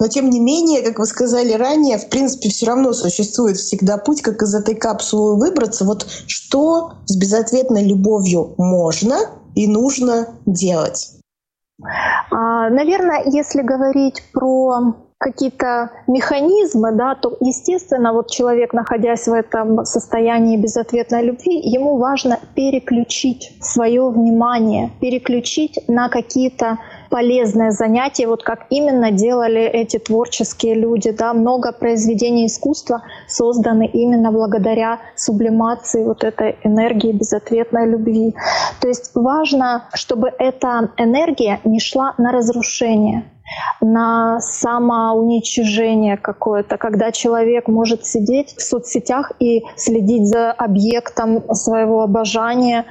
Но 0.00 0.06
тем 0.06 0.30
не 0.30 0.38
менее, 0.38 0.82
как 0.82 0.98
вы 0.98 1.06
сказали 1.06 1.52
ранее, 1.52 1.98
в 1.98 2.08
принципе, 2.08 2.48
все 2.50 2.66
равно 2.66 2.92
существует 2.92 3.56
всегда 3.56 3.98
путь, 3.98 4.22
как 4.22 4.42
из 4.42 4.54
этой 4.54 4.76
капсулы 4.76 5.38
выбраться. 5.38 5.84
Вот 5.84 6.06
что 6.26 6.92
с 7.06 7.16
безответной 7.16 7.84
любовью 7.84 8.54
можно 8.58 9.16
и 9.56 9.66
нужно 9.66 10.28
делать? 10.46 11.10
А, 12.30 12.70
наверное, 12.70 13.22
если 13.26 13.62
говорить 13.62 14.22
про 14.32 14.94
какие-то 15.18 15.90
механизмы, 16.06 16.92
да, 16.92 17.16
то, 17.16 17.36
естественно, 17.40 18.12
вот 18.12 18.30
человек, 18.30 18.72
находясь 18.72 19.26
в 19.26 19.32
этом 19.32 19.84
состоянии 19.84 20.56
безответной 20.56 21.24
любви, 21.24 21.58
ему 21.58 21.96
важно 21.96 22.38
переключить 22.54 23.56
свое 23.60 24.08
внимание, 24.10 24.92
переключить 25.00 25.80
на 25.88 26.08
какие-то 26.08 26.78
полезное 27.10 27.70
занятие, 27.70 28.26
вот 28.26 28.42
как 28.42 28.66
именно 28.70 29.10
делали 29.10 29.62
эти 29.62 29.98
творческие 29.98 30.74
люди. 30.74 31.10
Да? 31.10 31.32
Много 31.32 31.72
произведений 31.72 32.46
искусства 32.46 33.02
созданы 33.26 33.86
именно 33.86 34.32
благодаря 34.32 35.00
сублимации 35.16 36.04
вот 36.04 36.24
этой 36.24 36.56
энергии 36.64 37.12
безответной 37.12 37.86
любви. 37.86 38.34
То 38.80 38.88
есть 38.88 39.10
важно, 39.14 39.88
чтобы 39.94 40.32
эта 40.38 40.90
энергия 40.96 41.60
не 41.64 41.80
шла 41.80 42.14
на 42.18 42.32
разрушение, 42.32 43.24
на 43.80 44.40
самоуничижение 44.40 46.16
какое-то, 46.16 46.76
когда 46.76 47.12
человек 47.12 47.68
может 47.68 48.06
сидеть 48.06 48.54
в 48.56 48.62
соцсетях 48.62 49.32
и 49.38 49.62
следить 49.76 50.26
за 50.26 50.52
объектом 50.52 51.54
своего 51.54 52.02
обожания, 52.02 52.84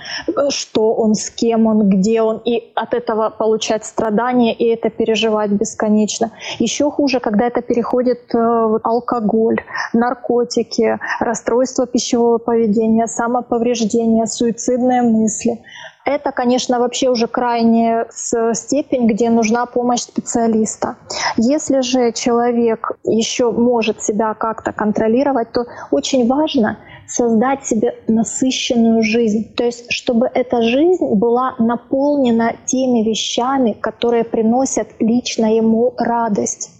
что 0.49 0.93
он, 0.93 1.13
с 1.15 1.29
кем 1.29 1.67
он, 1.67 1.89
где 1.89 2.21
он, 2.21 2.41
и 2.43 2.71
от 2.75 2.93
этого 2.93 3.29
получать 3.29 3.85
страдания 3.85 4.53
и 4.53 4.65
это 4.65 4.89
переживать 4.89 5.51
бесконечно. 5.51 6.31
Еще 6.59 6.89
хуже, 6.89 7.19
когда 7.19 7.47
это 7.47 7.61
переходит 7.61 8.33
в 8.33 8.79
алкоголь, 8.83 9.57
наркотики, 9.93 10.99
расстройство 11.19 11.85
пищевого 11.87 12.37
поведения, 12.37 13.07
самоповреждение, 13.07 14.25
суицидные 14.25 15.01
мысли. 15.01 15.61
Это, 16.07 16.31
конечно, 16.31 16.79
вообще 16.79 17.09
уже 17.09 17.27
крайняя 17.27 18.07
степень, 18.53 19.07
где 19.07 19.29
нужна 19.29 19.65
помощь 19.65 20.01
специалиста. 20.01 20.95
Если 21.35 21.81
же 21.81 22.13
человек 22.13 22.97
еще 23.03 23.51
может 23.51 24.01
себя 24.01 24.33
как-то 24.33 24.71
контролировать, 24.71 25.51
то 25.51 25.65
очень 25.91 26.25
важно 26.25 26.77
создать 27.07 27.65
себе 27.65 27.95
насыщенную 28.07 29.03
жизнь. 29.03 29.53
То 29.55 29.65
есть, 29.65 29.91
чтобы 29.91 30.29
эта 30.33 30.61
жизнь 30.61 31.13
была 31.13 31.55
наполнена 31.59 32.53
теми 32.65 33.03
вещами, 33.03 33.73
которые 33.73 34.23
приносят 34.23 34.87
лично 34.99 35.53
ему 35.53 35.93
радость. 35.97 36.71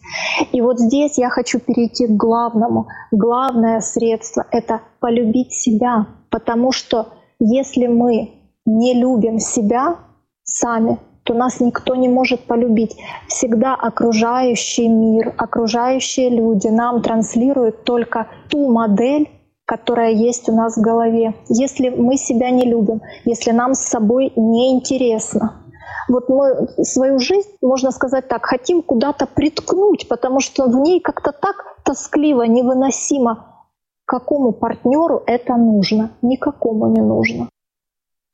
И 0.54 0.62
вот 0.62 0.80
здесь 0.80 1.18
я 1.18 1.30
хочу 1.30 1.60
перейти 1.60 2.08
к 2.08 2.12
главному. 2.12 2.88
Главное 3.12 3.82
средство— 3.82 4.46
это 4.52 4.80
полюбить 5.02 5.52
себя, 5.52 6.08
потому 6.30 6.72
что 6.72 7.10
если 7.40 7.88
мы 7.88 8.37
не 8.68 8.94
любим 8.94 9.40
себя 9.40 9.96
сами, 10.44 11.00
то 11.24 11.34
нас 11.34 11.60
никто 11.60 11.96
не 11.96 12.10
может 12.10 12.46
полюбить. 12.46 12.96
Всегда 13.28 13.74
окружающий 13.74 14.88
мир, 14.88 15.34
окружающие 15.38 16.30
люди 16.30 16.68
нам 16.68 17.02
транслируют 17.02 17.84
только 17.84 18.28
ту 18.50 18.72
модель, 18.72 19.30
которая 19.66 20.12
есть 20.12 20.48
у 20.48 20.56
нас 20.56 20.78
в 20.78 20.82
голове. 20.82 21.34
Если 21.50 21.90
мы 21.90 22.18
себя 22.18 22.50
не 22.52 22.66
любим, 22.66 23.02
если 23.26 23.52
нам 23.52 23.74
с 23.74 23.80
собой 23.80 24.32
не 24.36 24.74
интересно, 24.76 25.64
вот 26.08 26.30
мы 26.30 26.68
свою 26.84 27.20
жизнь, 27.20 27.50
можно 27.62 27.92
сказать 27.92 28.28
так, 28.28 28.46
хотим 28.46 28.82
куда-то 28.82 29.28
приткнуть, 29.28 30.08
потому 30.08 30.40
что 30.40 30.68
в 30.68 30.76
ней 30.76 31.02
как-то 31.02 31.32
так 31.32 31.56
тоскливо, 31.84 32.44
невыносимо. 32.44 33.66
Какому 34.06 34.54
партнеру 34.54 35.22
это 35.26 35.56
нужно? 35.58 36.12
Никакому 36.22 36.88
не 36.88 37.02
нужно. 37.02 37.50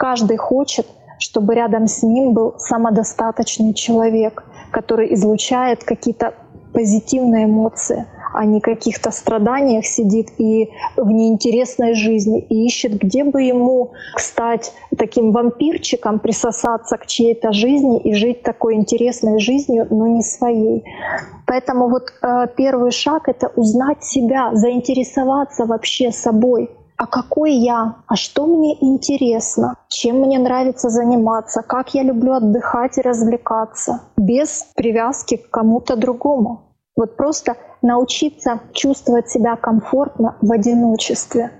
Каждый 0.03 0.35
хочет, 0.35 0.85
чтобы 1.17 1.55
рядом 1.55 1.87
с 1.87 2.03
ним 2.03 2.33
был 2.33 2.55
самодостаточный 2.57 3.73
человек, 3.73 4.43
который 4.69 5.13
излучает 5.13 5.85
какие-то 5.85 6.33
позитивные 6.73 7.45
эмоции— 7.45 8.05
а 8.33 8.45
не 8.45 8.59
каких-то 8.59 9.11
страданиях 9.11 9.85
сидит 9.85 10.29
и 10.39 10.71
в 10.97 11.09
неинтересной 11.09 11.93
жизни, 11.93 12.41
и 12.41 12.65
ищет, 12.65 12.99
где 12.99 13.23
бы 13.23 13.43
ему 13.43 13.91
стать 14.17 14.73
таким 14.97 15.31
вампирчиком, 15.31 16.19
присосаться 16.19 16.97
к 16.97 17.05
чьей-то 17.05 17.53
жизни 17.53 18.01
и 18.01 18.13
жить 18.13 18.41
такой 18.41 18.75
интересной 18.75 19.39
жизнью, 19.39 19.87
но 19.89 20.07
не 20.07 20.23
своей. 20.23 20.83
Поэтому 21.45 21.89
вот 21.89 22.11
э, 22.21 22.47
первый 22.57 22.91
шаг— 22.91 23.23
это 23.29 23.51
узнать 23.55 24.03
себя, 24.03 24.49
заинтересоваться 24.53 25.65
вообще 25.65 26.11
собой, 26.11 26.71
а 26.97 27.05
какой 27.07 27.53
я, 27.53 27.95
а 28.07 28.15
что 28.15 28.45
мне 28.45 28.77
интересно, 28.83 29.75
чем 29.87 30.19
мне 30.19 30.39
нравится 30.39 30.89
заниматься, 30.89 31.61
как 31.61 31.93
я 31.93 32.03
люблю 32.03 32.33
отдыхать 32.33 32.97
и 32.97 33.01
развлекаться, 33.01 34.01
без 34.17 34.67
привязки 34.75 35.37
к 35.37 35.49
кому-то 35.49 35.95
другому. 35.95 36.61
Вот 36.95 37.17
просто 37.17 37.55
научиться 37.81 38.59
чувствовать 38.73 39.29
себя 39.29 39.55
комфортно 39.55 40.37
в 40.41 40.51
одиночестве. 40.51 41.51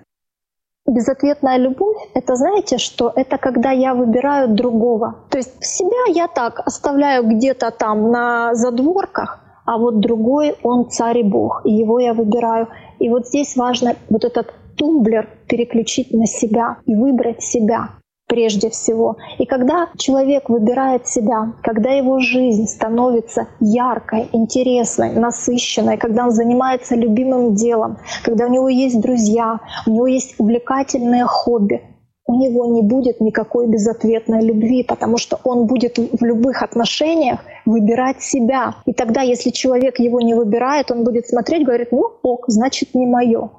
Безответная 0.85 1.57
любовь— 1.57 1.97
это, 2.13 2.35
знаете, 2.35 2.77
что 2.77 3.11
это 3.15 3.37
когда 3.37 3.71
я 3.71 3.93
выбираю 3.93 4.49
другого. 4.49 5.15
То 5.29 5.37
есть 5.37 5.63
себя 5.63 6.05
я 6.13 6.27
так 6.27 6.59
оставляю 6.65 7.23
где-то 7.23 7.71
там 7.71 8.11
на 8.11 8.53
задворках, 8.53 9.39
а 9.65 9.77
вот 9.77 10.01
другой, 10.01 10.57
он 10.61 10.89
царь 10.89 11.19
и 11.19 11.23
бог, 11.23 11.61
и 11.63 11.71
его 11.71 11.99
я 11.99 12.13
выбираю. 12.13 12.67
И 12.99 13.09
вот 13.09 13.27
здесь 13.27 13.55
важно 13.55 13.95
вот 14.09 14.25
этот 14.25 14.53
тумблер 14.75 15.29
переключить 15.47 16.11
на 16.11 16.25
себя 16.25 16.77
и 16.85 16.95
выбрать 16.95 17.41
себя 17.43 17.89
прежде 18.27 18.71
всего. 18.71 19.17
И 19.37 19.45
когда 19.45 19.89
человек 19.97 20.49
выбирает 20.49 21.07
себя, 21.07 21.53
когда 21.61 21.91
его 21.91 22.19
жизнь 22.19 22.65
становится 22.65 23.47
яркой, 23.59 24.27
интересной, 24.31 25.13
насыщенной, 25.13 25.97
когда 25.97 26.25
он 26.25 26.31
занимается 26.31 26.95
любимым 26.95 27.53
делом, 27.53 27.97
когда 28.23 28.47
у 28.47 28.49
него 28.49 28.69
есть 28.69 28.99
друзья, 28.99 29.59
у 29.85 29.91
него 29.91 30.07
есть 30.07 30.35
увлекательное 30.39 31.25
хобби, 31.25 31.81
у 32.25 32.35
него 32.35 32.65
не 32.65 32.81
будет 32.81 33.19
никакой 33.19 33.67
безответной 33.67 34.41
любви, 34.43 34.83
потому 34.83 35.17
что 35.17 35.39
он 35.43 35.67
будет 35.67 35.99
в 35.99 36.25
любых 36.25 36.63
отношениях 36.63 37.41
выбирать 37.65 38.23
себя. 38.23 38.75
И 38.85 38.93
тогда, 38.93 39.21
если 39.21 39.51
человек 39.51 39.99
его 39.99 40.21
не 40.21 40.33
выбирает, 40.33 40.89
он 40.89 41.03
будет 41.03 41.27
смотреть, 41.27 41.65
говорит, 41.65 41.89
ну 41.91 42.09
ок, 42.23 42.45
значит 42.47 42.95
не 42.95 43.05
мое 43.05 43.51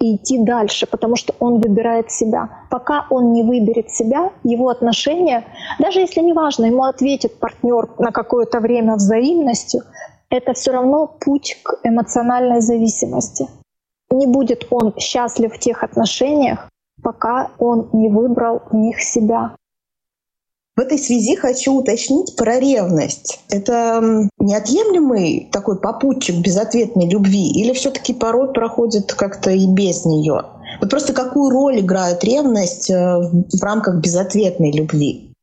и 0.00 0.16
идти 0.16 0.38
дальше, 0.38 0.86
потому 0.86 1.16
что 1.16 1.34
он 1.38 1.60
выбирает 1.60 2.10
себя. 2.10 2.48
Пока 2.70 3.06
он 3.10 3.32
не 3.32 3.42
выберет 3.42 3.90
себя, 3.90 4.30
его 4.42 4.70
отношения, 4.70 5.44
даже 5.78 6.00
если 6.00 6.20
неважно, 6.20 6.66
ему 6.66 6.84
ответит 6.84 7.38
партнер 7.38 7.90
на 7.98 8.10
какое-то 8.10 8.60
время 8.60 8.94
взаимностью, 8.94 9.82
это 10.30 10.54
все 10.54 10.72
равно 10.72 11.06
путь 11.06 11.58
к 11.62 11.78
эмоциональной 11.84 12.60
зависимости. 12.60 13.46
Не 14.10 14.26
будет 14.26 14.66
он 14.70 14.94
счастлив 14.96 15.54
в 15.54 15.58
тех 15.58 15.84
отношениях, 15.84 16.68
пока 17.02 17.50
он 17.58 17.90
не 17.92 18.08
выбрал 18.08 18.62
в 18.70 18.74
них 18.74 19.00
себя. 19.00 19.54
В 20.76 20.80
этой 20.80 20.98
связи 20.98 21.36
хочу 21.36 21.74
уточнить 21.74 22.36
про 22.36 22.58
ревность. 22.58 23.40
Это 23.50 24.28
неотъемлемый 24.38 25.48
такой 25.52 25.78
попутчик 25.80 26.36
безответной 26.36 27.08
любви 27.08 27.50
или 27.50 27.72
все-таки 27.72 28.14
порой 28.14 28.52
проходит 28.52 29.12
как-то 29.12 29.50
и 29.50 29.66
без 29.66 30.04
нее? 30.06 30.42
Вот 30.80 30.88
просто 30.88 31.12
какую 31.12 31.50
роль 31.50 31.80
играет 31.80 32.22
ревность 32.24 32.88
э, 32.90 32.94
в 32.94 33.62
рамках 33.62 34.00
безответной 34.00 34.72
любви? 34.72 35.34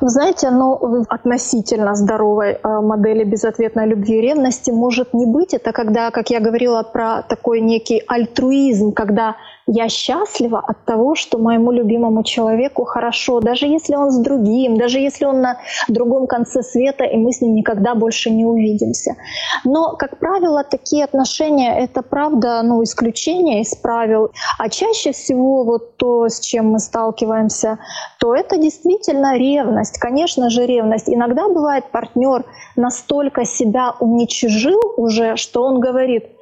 Знаете, 0.00 0.50
ну, 0.50 1.04
относительно 1.10 1.94
здоровой 1.94 2.52
э, 2.52 2.58
модели 2.80 3.22
безответной 3.22 3.86
любви 3.86 4.18
и 4.18 4.22
ревности 4.22 4.70
может 4.70 5.12
не 5.12 5.26
быть. 5.26 5.52
Это 5.52 5.72
когда, 5.72 6.10
как 6.10 6.30
я 6.30 6.40
говорила 6.40 6.82
про 6.82 7.22
такой 7.28 7.60
некий 7.60 8.02
альтруизм, 8.06 8.92
когда 8.92 9.36
я 9.66 9.88
счастлива 9.88 10.58
от 10.58 10.84
того, 10.84 11.14
что 11.14 11.38
моему 11.38 11.72
любимому 11.72 12.22
человеку 12.22 12.84
хорошо, 12.84 13.40
даже 13.40 13.66
если 13.66 13.94
он 13.94 14.10
с 14.10 14.18
другим, 14.18 14.76
даже 14.76 14.98
если 14.98 15.24
он 15.24 15.40
на 15.40 15.58
другом 15.88 16.26
конце 16.26 16.62
света, 16.62 17.04
и 17.04 17.16
мы 17.16 17.32
с 17.32 17.40
ним 17.40 17.54
никогда 17.54 17.94
больше 17.94 18.30
не 18.30 18.44
увидимся. 18.44 19.16
Но, 19.64 19.96
как 19.96 20.18
правило, 20.18 20.64
такие 20.64 21.04
отношения— 21.04 21.78
это 21.78 22.02
правда 22.02 22.62
ну, 22.62 22.82
исключение 22.82 23.62
из 23.62 23.74
правил. 23.74 24.30
А 24.58 24.68
чаще 24.68 25.12
всего 25.12 25.64
вот 25.64 25.96
то, 25.96 26.28
с 26.28 26.40
чем 26.40 26.70
мы 26.70 26.78
сталкиваемся, 26.78 27.78
то 28.18 28.34
это 28.34 28.56
действительно 28.56 29.36
ревность. 29.36 29.98
Конечно 29.98 30.50
же, 30.50 30.66
ревность. 30.66 31.08
Иногда 31.08 31.48
бывает 31.48 31.84
партнер 31.92 32.44
настолько 32.76 33.44
себя 33.44 33.94
уничижил 34.00 34.80
уже, 34.96 35.36
что 35.36 35.62
он 35.62 35.80
говорит— 35.80 36.24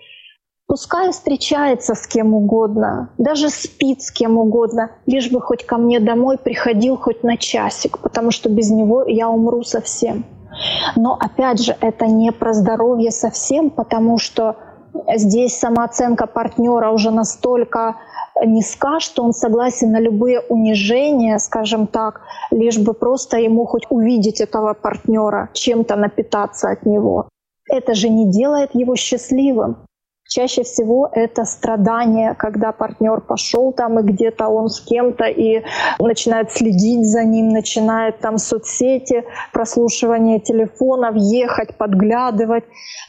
Пускай 0.69 1.13
встречается 1.13 1.95
с 1.95 2.07
кем 2.07 2.35
угодно, 2.35 3.09
даже 3.17 3.49
спит 3.49 4.03
с 4.03 4.11
кем 4.11 4.37
угодно, 4.37 4.91
лишь 5.07 5.31
бы 5.31 5.41
хоть 5.41 5.65
ко 5.65 5.79
мне 5.79 5.99
домой 5.99 6.37
приходил 6.37 6.99
хоть 6.99 7.23
на 7.23 7.39
часик, 7.39 7.99
потому 8.01 8.31
что 8.31 8.51
без 8.51 8.71
него 8.71 9.03
я 9.07 9.31
умру 9.31 9.63
совсем. 9.63 10.27
Но 10.95 11.17
опять 11.19 11.63
же, 11.63 11.75
это 11.81 12.07
не 12.07 12.33
про 12.33 12.53
здоровье 12.53 13.11
совсем, 13.11 13.71
потому 13.71 14.19
что 14.19 14.57
здесь 15.17 15.59
самооценка 15.59 16.27
партнера 16.27 16.91
уже 16.91 17.13
настолько 17.13 17.97
низка, 18.45 19.01
что 19.01 19.25
он 19.25 19.33
согласен 19.33 19.91
на 19.91 20.01
любые 20.01 20.41
унижения, 20.41 21.39
скажем 21.39 21.87
так, 21.87 22.21
лишь 22.51 22.79
бы 22.79 22.93
просто 22.93 23.39
ему 23.39 23.65
хоть 23.65 23.87
увидеть 23.89 24.43
этого 24.43 24.75
партнера, 24.75 25.49
чем-то 25.55 25.97
напитаться 25.97 26.69
от 26.69 26.85
него. 26.85 27.31
Это 27.71 27.95
же 27.95 28.11
не 28.11 28.31
делает 28.31 28.75
его 28.75 28.97
счастливым. 28.97 29.88
Чаще 30.29 30.63
всего 30.63 31.09
это 31.11 31.47
страдание, 31.47 32.35
когда 32.35 32.71
партнер 32.73 33.23
пошел 33.23 33.73
там 33.73 33.99
и 33.99 34.03
где-то 34.03 34.49
он 34.49 34.69
с 34.69 34.79
кем-то 34.79 35.25
и 35.25 35.63
начинает 35.99 36.53
следить 36.53 37.07
за 37.07 37.25
ним, 37.25 37.49
начинает 37.49 38.19
там 38.19 38.37
соцсети, 38.37 39.25
прослушивание 39.55 40.39
телефонов, 40.39 41.15
ехать, 41.17 41.77
подглядывать. 41.79 42.65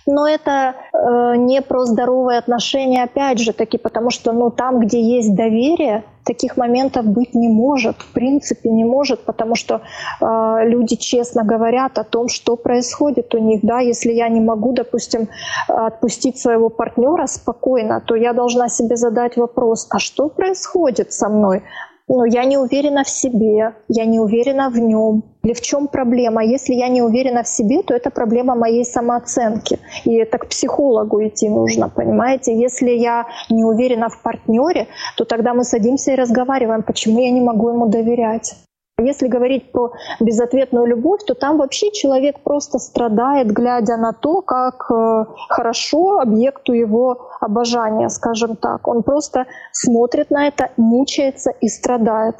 Но 0.06 0.30
это 0.30 0.76
э, 0.94 1.36
не 1.36 1.62
про 1.62 1.86
здоровые 1.86 2.40
отношения, 2.40 3.04
опять 3.04 3.40
же 3.40 3.52
таки, 3.52 3.78
потому 3.78 4.12
что 4.12 4.32
ну, 4.32 4.50
там, 4.50 4.80
где 4.80 5.02
есть 5.02 5.36
доверие, 5.36 6.06
таких 6.24 6.58
моментов 6.58 7.06
быть 7.06 7.34
не 7.34 7.48
может, 7.48 7.98
в 7.98 8.14
принципе 8.14 8.70
не 8.70 8.84
может, 8.84 9.26
потому 9.26 9.56
что 9.56 9.82
э, 10.22 10.26
люди 10.66 10.96
честно 10.96 11.44
говорят 11.44 11.98
о 11.98 12.04
том, 12.04 12.28
что 12.28 12.56
происходит 12.56 13.34
у 13.36 13.40
них. 13.40 13.62
Да? 13.64 13.80
Если 13.80 14.12
я 14.12 14.30
не 14.30 14.42
могу, 14.42 14.74
допустим, 14.74 15.28
отпустить 15.68 16.38
своего 16.38 16.70
партнера 16.70 17.28
спокойно, 17.28 18.02
то 18.02 18.16
я 18.16 18.34
должна 18.34 18.70
себе 18.70 18.96
задать 18.96 19.38
вопрос, 19.38 19.88
а 19.90 20.00
что 20.00 20.30
происходит 20.30 21.14
со 21.14 21.30
мной? 21.30 21.64
но 22.10 22.26
я 22.26 22.44
не 22.44 22.58
уверена 22.58 23.04
в 23.04 23.10
себе, 23.10 23.76
я 23.88 24.06
не 24.06 24.20
уверена 24.20 24.70
в 24.70 24.78
нем. 24.78 25.24
Или 25.43 25.54
в 25.54 25.62
чем 25.62 25.88
проблема? 25.88 26.43
Если 26.43 26.73
я 26.73 26.89
не 26.89 27.02
уверена 27.02 27.43
в 27.43 27.47
себе, 27.47 27.82
то 27.82 27.93
это 27.93 28.10
проблема 28.10 28.56
моей 28.56 28.84
самооценки. 28.84 29.80
И 30.04 30.15
это 30.15 30.38
к 30.38 30.47
психологу 30.47 31.25
идти 31.25 31.49
нужно, 31.49 31.89
понимаете? 31.89 32.60
Если 32.60 32.89
я 32.89 33.25
не 33.49 33.63
уверена 33.63 34.10
в 34.10 34.21
партнере, 34.21 34.88
то 35.15 35.25
тогда 35.25 35.54
мы 35.54 35.63
садимся 35.63 36.12
и 36.12 36.15
разговариваем, 36.15 36.84
почему 36.84 37.19
я 37.19 37.32
не 37.32 37.41
могу 37.41 37.69
ему 37.69 37.88
доверять. 37.88 38.56
Если 39.02 39.28
говорить 39.28 39.71
про 39.71 39.93
безответную 40.19 40.86
любовь, 40.86 41.21
то 41.25 41.34
там 41.34 41.58
вообще 41.58 41.91
человек 41.91 42.41
просто 42.41 42.80
страдает, 42.80 43.52
глядя 43.52 43.95
на 43.97 44.12
то, 44.12 44.41
как 44.41 44.91
э, 44.91 45.25
хорошо 45.47 46.19
объекту 46.19 46.73
его 46.73 47.30
обожания, 47.39 48.10
скажем 48.10 48.58
так. 48.58 48.88
Он 48.88 49.04
просто 49.04 49.45
смотрит 49.71 50.32
на 50.32 50.47
это, 50.47 50.71
мучается 50.75 51.52
и 51.62 51.69
страдает. 51.69 52.36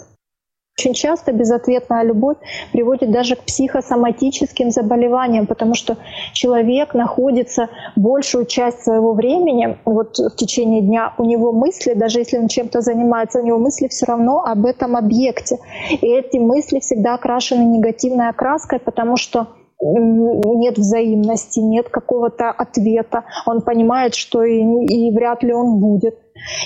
Очень 0.80 0.94
часто 0.94 1.34
безответная 1.34 2.04
любовь 2.04 2.38
приводит 2.72 3.12
даже 3.12 3.36
к 3.36 3.44
психосоматическим 3.44 4.72
заболеваниям, 4.72 5.46
потому 5.46 5.74
что 5.76 5.98
человек 6.32 6.94
находится 6.94 7.68
большую 7.98 8.46
часть 8.46 8.84
своего 8.84 9.12
времени, 9.12 9.78
вот 9.84 10.18
в 10.18 10.36
течение 10.38 10.82
дня 10.82 11.14
у 11.18 11.26
него 11.26 11.52
мысли, 11.52 11.96
даже 11.96 12.20
если 12.20 12.38
он 12.38 12.48
чем-то 12.48 12.80
занимается, 12.80 13.42
у 13.42 13.46
него 13.46 13.58
мысли 13.58 13.90
все 13.90 14.06
равно 14.06 14.42
об 14.46 14.66
этом 14.66 14.96
объекте. 14.96 15.58
И 15.90 16.08
эти 16.08 16.38
мысли 16.38 16.80
всегда 16.80 17.16
окрашены 17.16 17.64
негативной 17.64 18.30
окраской, 18.30 18.80
потому 18.80 19.18
что 19.18 19.48
нет 19.82 20.78
взаимности, 20.78 21.60
нет 21.60 21.90
какого-то 21.90 22.52
ответа. 22.52 23.24
Он 23.46 23.62
понимает, 23.62 24.14
что 24.14 24.44
и, 24.44 24.62
и 24.62 25.12
вряд 25.12 25.44
ли 25.44 25.54
он 25.54 25.80
будет. 25.80 26.18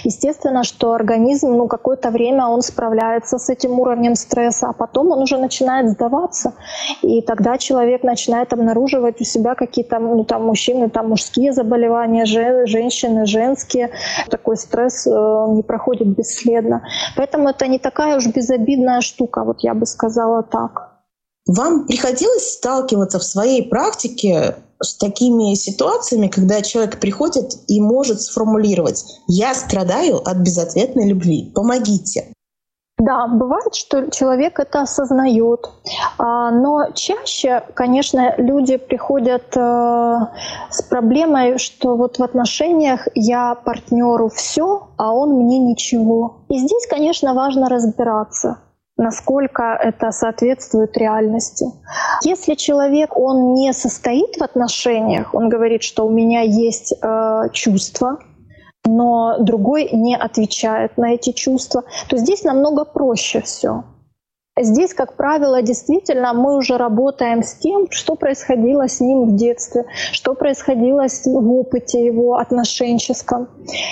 Естественно, 0.03 0.63
что 0.63 0.93
организм 0.93 1.51
ну, 1.51 1.67
какое-то 1.67 2.09
время 2.11 2.47
он 2.47 2.61
справляется 2.61 3.37
с 3.37 3.49
этим 3.49 3.79
уровнем 3.79 4.15
стресса, 4.15 4.69
а 4.69 4.73
потом 4.73 5.11
он 5.11 5.21
уже 5.21 5.37
начинает 5.37 5.89
сдаваться. 5.89 6.53
И 7.01 7.21
тогда 7.21 7.57
человек 7.57 8.03
начинает 8.03 8.53
обнаруживать 8.53 9.21
у 9.21 9.23
себя 9.23 9.55
какие-то, 9.55 9.99
ну 9.99 10.23
там 10.23 10.45
мужчины, 10.45 10.89
там 10.89 11.09
мужские 11.09 11.53
заболевания, 11.53 12.25
женщины, 12.25 13.25
женские. 13.25 13.91
Такой 14.29 14.57
стресс 14.57 15.07
э, 15.07 15.09
не 15.49 15.63
проходит 15.63 16.07
бесследно. 16.07 16.83
Поэтому 17.15 17.49
это 17.49 17.67
не 17.67 17.79
такая 17.79 18.17
уж 18.17 18.27
безобидная 18.27 19.01
штука, 19.01 19.43
вот 19.43 19.61
я 19.61 19.73
бы 19.73 19.85
сказала 19.85 20.43
так. 20.43 20.92
Вам 21.45 21.85
приходилось 21.87 22.53
сталкиваться 22.53 23.19
в 23.19 23.23
своей 23.23 23.67
практике 23.67 24.55
с 24.81 24.95
такими 24.95 25.53
ситуациями, 25.55 26.27
когда 26.27 26.61
человек 26.61 26.99
приходит 26.99 27.55
и 27.67 27.81
может 27.81 28.21
сформулировать 28.21 29.03
«я 29.27 29.53
страдаю 29.53 30.17
от 30.17 30.37
безответной 30.37 31.09
любви, 31.09 31.51
помогите». 31.53 32.33
Да, 32.97 33.27
бывает, 33.27 33.75
что 33.75 34.09
человек 34.11 34.59
это 34.59 34.83
осознает, 34.83 35.67
а, 36.17 36.51
но 36.51 36.91
чаще, 36.93 37.63
конечно, 37.73 38.35
люди 38.37 38.77
приходят 38.77 39.57
э, 39.57 40.17
с 40.69 40.81
проблемой, 40.83 41.57
что 41.57 41.97
вот 41.97 42.19
в 42.19 42.23
отношениях 42.23 43.07
я 43.13 43.55
партнеру 43.55 44.29
все, 44.29 44.87
а 44.95 45.11
он 45.11 45.31
мне 45.31 45.59
ничего. 45.59 46.45
И 46.47 46.57
здесь, 46.59 46.87
конечно, 46.87 47.33
важно 47.33 47.67
разбираться 47.67 48.59
насколько 48.97 49.77
это 49.81 50.11
соответствует 50.11 50.97
реальности. 50.97 51.65
Если 52.23 52.53
человек, 52.55 53.17
он 53.17 53.53
не 53.53 53.73
состоит 53.73 54.37
в 54.37 54.43
отношениях, 54.43 55.33
он 55.33 55.49
говорит, 55.49 55.83
что 55.83 56.05
у 56.05 56.11
меня 56.11 56.41
есть 56.41 56.93
э, 56.93 57.49
чувства, 57.51 58.19
но 58.85 59.37
другой 59.39 59.89
не 59.91 60.15
отвечает 60.15 60.97
на 60.97 61.13
эти 61.13 61.31
чувства, 61.31 61.83
то 62.09 62.17
здесь 62.17 62.43
намного 62.43 62.85
проще 62.85 63.41
все. 63.41 63.83
Здесь, 64.59 64.93
как 64.93 65.15
правило, 65.15 65.63
действительно 65.63 66.31
мы 66.33 66.55
уже 66.55 66.77
работаем 66.77 67.41
с 67.41 67.55
тем, 67.55 67.87
что 67.89 68.15
происходило 68.15 68.87
с 68.87 68.99
ним 69.01 69.25
в 69.25 69.35
детстве, 69.35 69.85
что 70.11 70.35
происходило 70.35 71.05
в 71.25 71.51
опыте 71.51 72.05
его 72.05 72.35
отношенческом. 72.35 73.47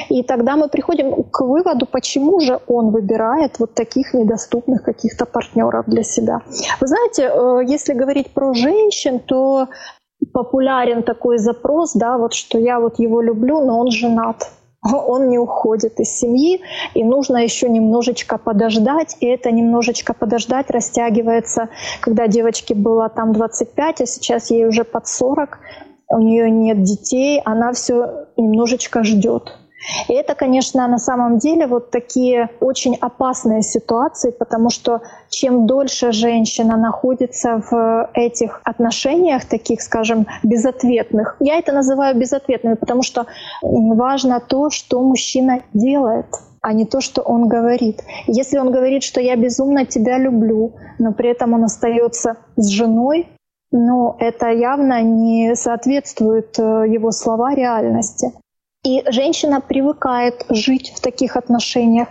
И 0.10 0.22
тогда 0.22 0.58
мы 0.58 0.70
приходим 0.70 1.24
к 1.24 1.42
выводу, 1.42 1.88
почему 1.88 2.40
же 2.42 2.60
он 2.68 2.92
выбирает 2.92 3.58
вот 3.58 3.74
таких 3.74 4.14
недоступных 4.14 4.84
каких-то 4.84 5.26
партнеров 5.26 5.86
для 5.88 6.04
себя. 6.04 6.42
Вы 6.80 6.88
знаете, 6.88 7.24
э, 7.24 7.62
если 7.66 7.94
говорить 7.94 8.32
про 8.32 8.54
женщин, 8.54 9.20
то 9.20 9.68
популярен 10.32 11.02
такой 11.02 11.40
запрос, 11.40 11.94
да, 11.94 12.20
вот 12.20 12.34
что 12.34 12.60
я 12.60 12.80
вот 12.80 13.00
его 13.00 13.20
люблю, 13.22 13.66
но 13.66 13.80
он 13.80 13.90
женат 13.90 14.48
он 15.08 15.30
не 15.30 15.38
уходит 15.38 16.00
из 16.00 16.10
семьи, 16.10 16.62
и 16.94 17.04
нужно 17.04 17.38
еще 17.38 17.70
немножечко 17.70 18.38
подождать, 18.38 19.18
и 19.20 19.28
это 19.28 19.52
немножечко 19.52 20.14
подождать 20.14 20.70
растягивается, 20.72 21.70
когда 22.02 22.28
девочке 22.28 22.74
было 22.74 23.10
там 23.10 23.34
25, 23.34 24.02
а 24.02 24.06
сейчас 24.06 24.52
ей 24.52 24.66
уже 24.66 24.84
под 24.84 25.08
40, 25.08 25.60
у 26.10 26.20
нее 26.20 26.50
нет 26.50 26.84
детей, 26.84 27.42
она 27.46 27.72
все 27.74 28.28
немножечко 28.38 29.04
ждет. 29.04 29.58
И 30.08 30.14
это, 30.14 30.36
конечно, 30.36 30.88
на 30.88 30.98
самом 30.98 31.38
деле 31.38 31.68
вот 31.68 31.92
такие 31.92 32.50
очень 32.60 32.96
опасные 32.96 33.62
ситуации, 33.62 34.32
потому 34.32 34.70
что 34.70 35.02
чем 35.30 35.66
дольше 35.66 36.12
женщина 36.12 36.78
находится 36.78 37.62
в 37.70 38.10
этих 38.14 38.62
отношениях, 38.64 39.46
таких, 39.46 39.82
скажем, 39.82 40.28
безответных, 40.44 41.38
я 41.40 41.58
это 41.58 41.72
называю 41.72 42.18
безответными, 42.18 42.76
потому 42.76 43.02
что 43.04 43.26
важно 43.62 44.40
то, 44.40 44.70
что 44.70 45.02
мужчина 45.02 45.62
делает 45.74 46.28
а 46.64 46.74
не 46.74 46.86
то, 46.86 47.02
что 47.02 47.24
он 47.24 47.48
говорит. 47.48 48.04
Если 48.28 48.60
он 48.60 48.72
говорит, 48.72 49.02
что 49.02 49.20
я 49.20 49.36
безумно 49.36 49.86
тебя 49.86 50.20
люблю, 50.20 50.76
но 51.00 51.12
при 51.12 51.32
этом 51.32 51.54
он 51.54 51.64
остается 51.64 52.38
с 52.56 52.70
женой, 52.70 53.28
ну, 53.72 54.16
это 54.20 54.50
явно 54.50 55.02
не 55.02 55.56
соответствует 55.56 56.60
э, 56.60 56.86
его 56.88 57.12
слова 57.12 57.56
реальности. 57.56 58.32
И 58.84 59.04
женщина 59.12 59.62
привыкает 59.62 60.44
жить 60.50 60.92
в 60.96 61.02
таких 61.02 61.38
отношениях. 61.38 62.08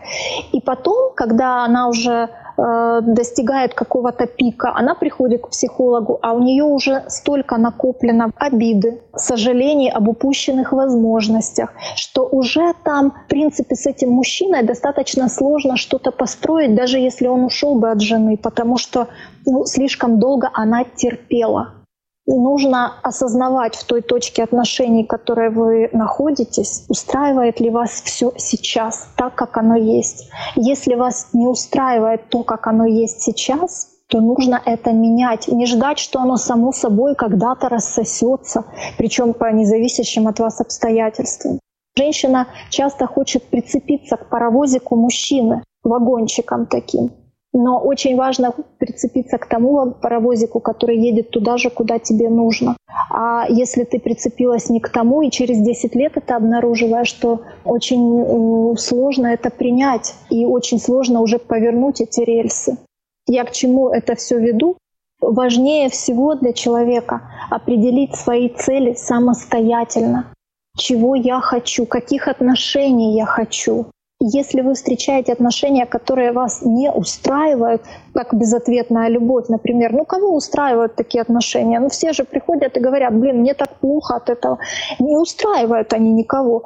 И 0.53 0.61
потом, 0.61 1.13
когда 1.17 1.65
она 1.65 1.89
уже 1.89 2.29
э, 2.57 3.01
достигает 3.03 3.75
какого-то 3.75 4.27
пика, 4.29 4.73
она 4.77 4.95
приходит 4.95 5.43
к 5.43 5.49
психологу, 5.49 6.21
а 6.23 6.33
у 6.33 6.39
нее 6.39 6.63
уже 6.63 7.03
столько 7.09 7.57
накоплено 7.57 8.31
обиды, 8.37 9.03
сожалений 9.17 9.91
об 9.91 10.09
упущенных 10.09 10.71
возможностях, 10.71 11.73
что 11.97 12.29
уже 12.31 12.73
там, 12.85 13.11
в 13.11 13.29
принципе, 13.29 13.75
с 13.75 13.87
этим 13.87 14.11
мужчиной 14.11 14.63
достаточно 14.63 15.29
сложно 15.29 15.77
что-то 15.77 16.13
построить, 16.13 16.77
даже 16.77 16.99
если 16.99 17.27
он 17.27 17.43
ушел 17.43 17.75
бы 17.81 17.91
от 17.91 18.01
жены, 18.01 18.37
потому 18.37 18.79
что 18.79 19.09
ну, 19.45 19.65
слишком 19.65 20.21
долго 20.21 20.49
она 20.55 20.85
терпела 20.85 21.80
нужно 22.27 22.95
осознавать 23.03 23.77
в 23.77 23.85
той 23.85 24.03
точке 24.03 24.45
отношений, 24.45 25.05
в 25.05 25.09
которой 25.09 25.51
вы 25.51 25.91
находитесь, 25.93 26.85
устраивает 26.89 27.61
ли 27.61 27.71
вас 27.71 28.03
все 28.05 28.33
сейчас 28.37 29.09
так, 29.17 29.35
как 29.35 29.57
оно 29.57 29.77
есть. 29.77 30.31
Если 30.57 30.95
вас 30.95 31.29
не 31.33 31.47
устраивает 31.47 32.29
то, 32.29 32.43
как 32.43 32.67
оно 32.67 32.87
есть 32.87 33.23
сейчас, 33.23 33.89
то 34.09 34.21
нужно 34.21 34.61
это 34.65 34.93
менять. 34.93 35.49
Не 35.49 35.67
ждать, 35.67 35.99
что 35.99 36.21
оно 36.21 36.37
само 36.37 36.73
собой 36.73 37.15
когда-то 37.15 37.69
рассосется, 37.69 38.65
причем 38.99 39.35
по 39.35 39.51
независящим 39.53 40.27
от 40.27 40.41
вас 40.41 40.61
обстоятельствам. 40.61 41.61
Женщина 41.97 42.49
часто 42.71 43.07
хочет 43.07 43.45
прицепиться 43.45 44.17
к 44.17 44.29
паровозику 44.29 44.97
мужчины, 44.97 45.63
вагончикам 45.85 46.67
таким. 46.67 47.13
Но 47.53 47.79
очень 47.79 48.17
важно 48.17 48.55
прицепиться 48.79 49.37
к 49.37 49.47
тому 49.47 49.91
паровозику, 49.91 50.61
который 50.61 50.99
едет 50.99 51.31
туда 51.31 51.57
же, 51.57 51.69
куда 51.69 51.99
тебе 51.99 52.29
нужно. 52.29 52.77
А 53.11 53.47
если 53.49 53.83
ты 53.83 53.99
прицепилась 53.99 54.71
не 54.71 54.79
к 54.79 54.89
тому, 54.89 55.23
и 55.23 55.31
через 55.31 55.59
10 55.59 55.97
лет 55.97 56.17
это 56.17 56.37
обнаруживаешь, 56.37 57.09
что 57.09 57.41
очень 57.65 58.77
сложно 58.79 59.27
это 59.27 59.51
принять, 59.51 60.15
и 60.31 60.47
очень 60.47 60.79
сложно 60.79 61.21
уже 61.21 61.39
повернуть 61.39 62.01
эти 62.01 62.21
рельсы. 62.21 62.79
Я 63.27 63.45
к 63.45 63.51
чему 63.51 63.89
это 63.89 64.15
все 64.15 64.39
веду? 64.39 64.77
Важнее 65.21 65.89
всего 65.91 66.35
для 66.35 66.53
человека 66.53 67.23
определить 67.51 68.15
свои 68.15 68.49
цели 68.49 68.95
самостоятельно. 68.95 70.33
Чего 70.77 71.15
я 71.15 71.41
хочу, 71.41 71.85
каких 71.85 72.29
отношений 72.29 73.17
я 73.17 73.27
хочу, 73.27 73.87
если 74.21 74.61
вы 74.61 74.75
встречаете 74.75 75.33
отношения, 75.33 75.87
которые 75.87 76.33
вас 76.33 76.61
не 76.63 76.91
устраивают, 76.91 77.83
как 78.13 78.35
безответная 78.35 79.09
любовь, 79.09 79.49
например, 79.49 79.93
ну 79.93 80.05
кого 80.05 80.35
устраивают 80.35 80.95
такие 80.95 81.23
отношения? 81.23 81.81
Ну 81.81 81.89
все 81.89 82.13
же 82.13 82.25
приходят 82.25 82.77
и 82.77 82.81
говорят, 82.81 83.19
блин, 83.19 83.41
мне 83.41 83.55
так 83.55 83.81
плохо 83.81 84.17
от 84.17 84.29
этого. 84.29 84.59
Не 84.99 85.17
устраивают 85.17 85.95
они 85.95 86.13
никого. 86.13 86.65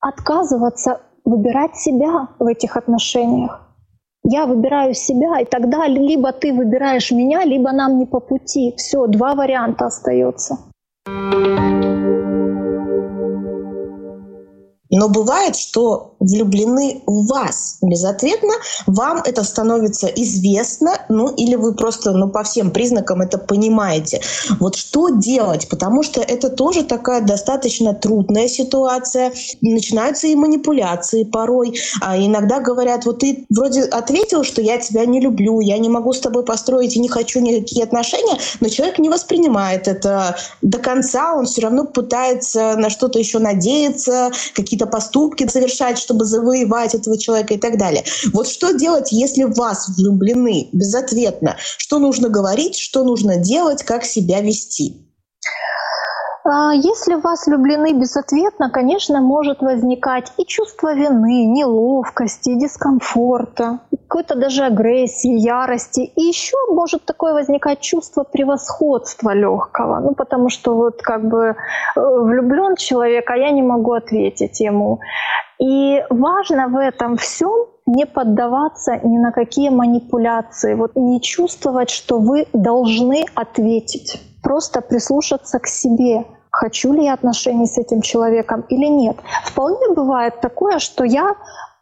Отказываться, 0.00 1.00
выбирать 1.24 1.76
себя 1.76 2.28
в 2.38 2.46
этих 2.46 2.76
отношениях. 2.76 3.60
Я 4.22 4.46
выбираю 4.46 4.94
себя, 4.94 5.40
и 5.40 5.44
тогда 5.44 5.88
либо 5.88 6.32
ты 6.32 6.52
выбираешь 6.52 7.10
меня, 7.10 7.44
либо 7.44 7.72
нам 7.72 7.98
не 7.98 8.06
по 8.06 8.20
пути. 8.20 8.74
Все, 8.76 9.06
два 9.06 9.34
варианта 9.34 9.86
остается. 9.86 10.58
Но 14.90 15.08
бывает, 15.08 15.54
что 15.56 16.14
влюблены 16.20 17.02
в 17.06 17.26
вас 17.26 17.78
безответно, 17.82 18.52
вам 18.86 19.22
это 19.24 19.44
становится 19.44 20.06
известно, 20.06 20.92
ну 21.08 21.28
или 21.34 21.54
вы 21.54 21.74
просто 21.74 22.12
ну, 22.12 22.28
по 22.28 22.42
всем 22.42 22.70
признакам 22.70 23.22
это 23.22 23.38
понимаете. 23.38 24.20
Вот 24.60 24.76
что 24.76 25.10
делать? 25.10 25.68
Потому 25.68 26.02
что 26.02 26.20
это 26.20 26.48
тоже 26.50 26.84
такая 26.84 27.20
достаточно 27.20 27.94
трудная 27.94 28.48
ситуация. 28.48 29.32
Начинаются 29.60 30.26
и 30.26 30.34
манипуляции 30.34 31.24
порой. 31.24 31.78
А 32.00 32.16
иногда 32.16 32.60
говорят, 32.60 33.06
вот 33.06 33.20
ты 33.20 33.46
вроде 33.50 33.82
ответил, 33.82 34.44
что 34.44 34.62
я 34.62 34.78
тебя 34.78 35.06
не 35.06 35.20
люблю, 35.20 35.60
я 35.60 35.78
не 35.78 35.88
могу 35.88 36.12
с 36.12 36.20
тобой 36.20 36.44
построить 36.44 36.96
и 36.96 37.00
не 37.00 37.08
хочу 37.08 37.40
никакие 37.40 37.84
отношения, 37.84 38.38
но 38.60 38.68
человек 38.68 38.98
не 38.98 39.08
воспринимает 39.08 39.88
это 39.88 40.36
до 40.62 40.78
конца, 40.78 41.34
он 41.34 41.46
все 41.46 41.62
равно 41.62 41.84
пытается 41.84 42.76
на 42.76 42.90
что-то 42.90 43.18
еще 43.18 43.38
надеяться, 43.38 44.30
какие-то 44.54 44.86
поступки 44.86 45.46
совершать, 45.48 45.98
чтобы 46.08 46.24
завоевать 46.24 46.94
этого 46.94 47.18
человека 47.18 47.52
и 47.52 47.58
так 47.58 47.76
далее. 47.76 48.02
Вот 48.32 48.48
что 48.48 48.72
делать, 48.72 49.12
если 49.12 49.44
вас 49.44 49.90
влюблены 49.94 50.70
безответно? 50.72 51.56
Что 51.76 51.98
нужно 51.98 52.30
говорить, 52.30 52.78
что 52.78 53.04
нужно 53.04 53.36
делать, 53.36 53.82
как 53.82 54.06
себя 54.06 54.40
вести? 54.40 55.04
А, 56.50 56.72
если 56.72 57.14
вас 57.14 57.46
влюблены 57.46 57.92
безответно, 57.92 58.70
конечно, 58.70 59.20
может 59.20 59.60
возникать 59.60 60.32
и 60.38 60.46
чувство 60.46 60.94
вины, 60.94 61.44
неловкости, 61.44 62.58
дискомфорта, 62.58 63.80
какой-то 64.08 64.34
даже 64.34 64.64
агрессии, 64.64 65.38
ярости. 65.38 66.00
И 66.00 66.22
еще 66.22 66.56
может 66.70 67.04
такое 67.04 67.34
возникать 67.34 67.80
чувство 67.80 68.24
превосходства 68.24 69.34
легкого. 69.34 70.00
Ну, 70.00 70.14
потому 70.14 70.48
что 70.48 70.74
вот 70.74 71.02
как 71.02 71.28
бы 71.28 71.48
э, 71.48 71.54
влюблен 71.94 72.76
человек, 72.76 73.30
а 73.30 73.36
я 73.36 73.50
не 73.50 73.62
могу 73.62 73.92
ответить 73.92 74.60
ему. 74.60 75.00
И 75.58 76.02
важно 76.08 76.68
в 76.68 76.76
этом 76.78 77.16
всем 77.18 77.66
не 77.84 78.06
поддаваться 78.06 78.98
ни 79.02 79.18
на 79.18 79.32
какие 79.32 79.68
манипуляции, 79.68 80.74
вот 80.74 80.92
не 80.96 81.20
чувствовать, 81.20 81.90
что 81.90 82.18
вы 82.18 82.46
должны 82.54 83.24
ответить, 83.34 84.22
просто 84.42 84.80
прислушаться 84.80 85.58
к 85.58 85.66
себе, 85.66 86.24
хочу 86.58 86.92
ли 86.92 87.04
я 87.04 87.14
отношений 87.14 87.66
с 87.66 87.78
этим 87.78 88.02
человеком 88.02 88.64
или 88.68 88.86
нет. 88.86 89.16
Вполне 89.44 89.94
бывает 89.94 90.40
такое, 90.40 90.80
что 90.80 91.04
я 91.04 91.36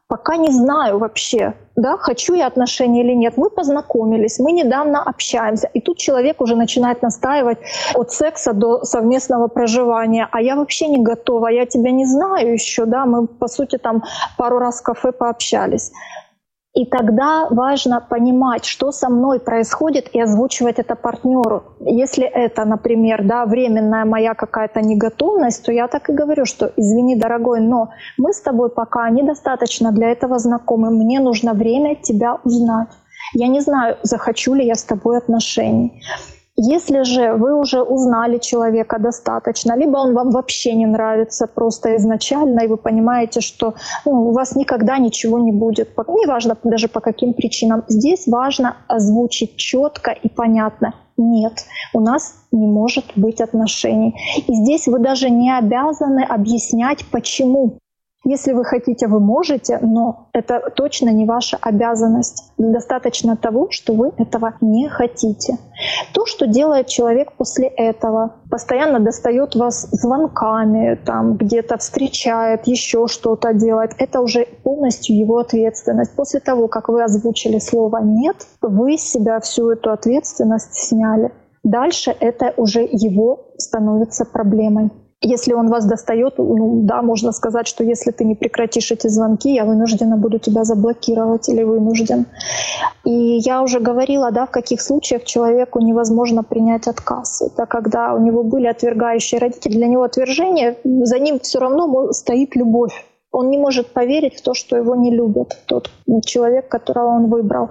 пока 0.08 0.36
не 0.36 0.50
знаю 0.50 0.98
вообще, 0.98 1.54
да, 1.76 1.96
хочу 1.96 2.34
я 2.34 2.46
отношения 2.46 3.02
или 3.02 3.14
нет. 3.14 3.38
Мы 3.38 3.48
познакомились, 3.50 4.38
мы 4.38 4.52
недавно 4.52 5.02
общаемся, 5.02 5.70
и 5.74 5.80
тут 5.80 5.96
человек 5.96 6.40
уже 6.40 6.56
начинает 6.56 7.02
настаивать 7.02 7.58
от 7.94 8.12
секса 8.12 8.52
до 8.52 8.84
совместного 8.84 9.48
проживания, 9.48 10.28
а 10.30 10.40
я 10.42 10.56
вообще 10.56 10.88
не 10.88 11.02
готова, 11.02 11.48
я 11.48 11.64
тебя 11.64 11.90
не 11.90 12.06
знаю 12.06 12.52
еще, 12.52 12.84
да, 12.84 13.06
мы 13.06 13.26
по 13.26 13.48
сути 13.48 13.78
там 13.78 14.02
пару 14.36 14.58
раз 14.58 14.80
в 14.80 14.82
кафе 14.82 15.10
пообщались. 15.12 15.90
И 16.76 16.84
тогда 16.84 17.46
важно 17.48 18.02
понимать, 18.02 18.66
что 18.66 18.92
со 18.92 19.08
мной 19.08 19.40
происходит, 19.40 20.10
и 20.12 20.20
озвучивать 20.20 20.78
это 20.78 20.94
партнеру. 20.94 21.62
Если 21.80 22.24
это, 22.24 22.66
например, 22.66 23.24
да, 23.24 23.46
временная 23.46 24.04
моя 24.04 24.34
какая-то 24.34 24.82
неготовность, 24.82 25.64
то 25.64 25.72
я 25.72 25.88
так 25.88 26.10
и 26.10 26.12
говорю, 26.12 26.44
что 26.44 26.70
извини, 26.76 27.16
дорогой, 27.16 27.60
но 27.60 27.88
мы 28.18 28.34
с 28.34 28.42
тобой 28.42 28.68
пока 28.68 29.08
недостаточно 29.08 29.90
для 29.90 30.10
этого 30.10 30.38
знакомы. 30.38 30.90
Мне 30.90 31.18
нужно 31.18 31.54
время 31.54 31.96
тебя 31.96 32.38
узнать. 32.44 32.88
Я 33.32 33.48
не 33.48 33.60
знаю, 33.60 33.96
захочу 34.02 34.52
ли 34.52 34.66
я 34.66 34.74
с 34.74 34.84
тобой 34.84 35.16
отношений. 35.16 36.02
Если 36.58 37.02
же 37.02 37.34
вы 37.34 37.54
уже 37.54 37.82
узнали 37.82 38.38
человека 38.38 38.98
достаточно, 38.98 39.76
либо 39.76 39.98
он 39.98 40.14
вам 40.14 40.30
вообще 40.30 40.74
не 40.74 40.86
нравится 40.86 41.46
просто 41.46 41.96
изначально, 41.96 42.60
и 42.60 42.66
вы 42.66 42.78
понимаете, 42.78 43.40
что 43.42 43.74
ну, 44.06 44.28
у 44.28 44.32
вас 44.32 44.56
никогда 44.56 44.96
ничего 44.96 45.38
не 45.38 45.52
будет, 45.52 45.94
неважно 46.08 46.56
даже 46.64 46.88
по 46.88 47.00
каким 47.00 47.34
причинам, 47.34 47.84
здесь 47.88 48.26
важно 48.26 48.76
озвучить 48.88 49.56
четко 49.56 50.12
и 50.12 50.28
понятно. 50.28 50.94
Нет, 51.18 51.64
у 51.94 52.00
нас 52.00 52.34
не 52.52 52.66
может 52.66 53.04
быть 53.16 53.40
отношений. 53.40 54.14
И 54.46 54.54
здесь 54.54 54.86
вы 54.86 54.98
даже 54.98 55.30
не 55.30 55.50
обязаны 55.56 56.22
объяснять, 56.22 57.04
почему. 57.10 57.78
Если 58.24 58.52
вы 58.52 58.64
хотите, 58.64 59.06
вы 59.06 59.20
можете, 59.20 59.78
но 59.82 60.28
это 60.32 60.60
точно 60.74 61.10
не 61.10 61.26
ваша 61.26 61.58
обязанность. 61.60 62.52
Достаточно 62.58 63.36
того, 63.36 63.68
что 63.70 63.92
вы 63.92 64.12
этого 64.18 64.54
не 64.60 64.88
хотите. 64.88 65.58
То, 66.12 66.26
что 66.26 66.46
делает 66.48 66.88
человек 66.88 67.32
после 67.36 67.68
этого, 67.68 68.34
постоянно 68.50 68.98
достает 68.98 69.54
вас 69.54 69.88
звонками, 69.92 70.98
там 71.04 71.36
где-то 71.36 71.78
встречает, 71.78 72.66
еще 72.66 73.06
что-то 73.06 73.52
делает, 73.52 73.92
это 73.98 74.20
уже 74.20 74.46
полностью 74.64 75.16
его 75.16 75.38
ответственность. 75.38 76.16
После 76.16 76.40
того, 76.40 76.66
как 76.66 76.88
вы 76.88 77.04
озвучили 77.04 77.60
слово 77.60 77.98
«нет», 78.02 78.36
вы 78.60 78.96
себя 78.96 79.38
всю 79.38 79.70
эту 79.70 79.92
ответственность 79.92 80.74
сняли. 80.74 81.30
Дальше 81.62 82.14
это 82.18 82.54
уже 82.56 82.82
его 82.90 83.52
становится 83.56 84.24
проблемой. 84.24 84.90
Если 85.22 85.54
он 85.54 85.68
вас 85.68 85.86
достает, 85.86 86.34
ну 86.36 86.82
да, 86.82 87.00
можно 87.00 87.32
сказать, 87.32 87.66
что 87.66 87.82
если 87.82 88.10
ты 88.10 88.24
не 88.24 88.34
прекратишь 88.34 88.92
эти 88.92 89.08
звонки, 89.08 89.54
я 89.54 89.64
вынуждена 89.64 90.18
буду 90.18 90.38
тебя 90.38 90.64
заблокировать 90.64 91.48
или 91.48 91.62
вынужден. 91.62 92.26
И 93.04 93.38
я 93.38 93.62
уже 93.62 93.80
говорила, 93.80 94.30
да, 94.30 94.44
в 94.44 94.50
каких 94.50 94.82
случаях 94.82 95.24
человеку 95.24 95.80
невозможно 95.80 96.42
принять 96.42 96.86
отказ. 96.86 97.40
Это 97.40 97.64
когда 97.64 98.12
у 98.12 98.18
него 98.18 98.42
были 98.42 98.66
отвергающие 98.66 99.40
родители, 99.40 99.72
для 99.72 99.86
него 99.86 100.02
отвержение, 100.02 100.76
за 100.84 101.18
ним 101.18 101.40
все 101.40 101.60
равно 101.60 102.12
стоит 102.12 102.54
любовь. 102.54 103.05
Он 103.36 103.50
не 103.50 103.58
может 103.58 103.92
поверить 103.92 104.38
в 104.38 104.42
то, 104.42 104.54
что 104.54 104.76
его 104.76 104.94
не 104.94 105.10
любят, 105.10 105.58
тот 105.66 105.90
человек, 106.24 106.68
которого 106.68 107.08
он 107.16 107.26
выбрал. 107.28 107.68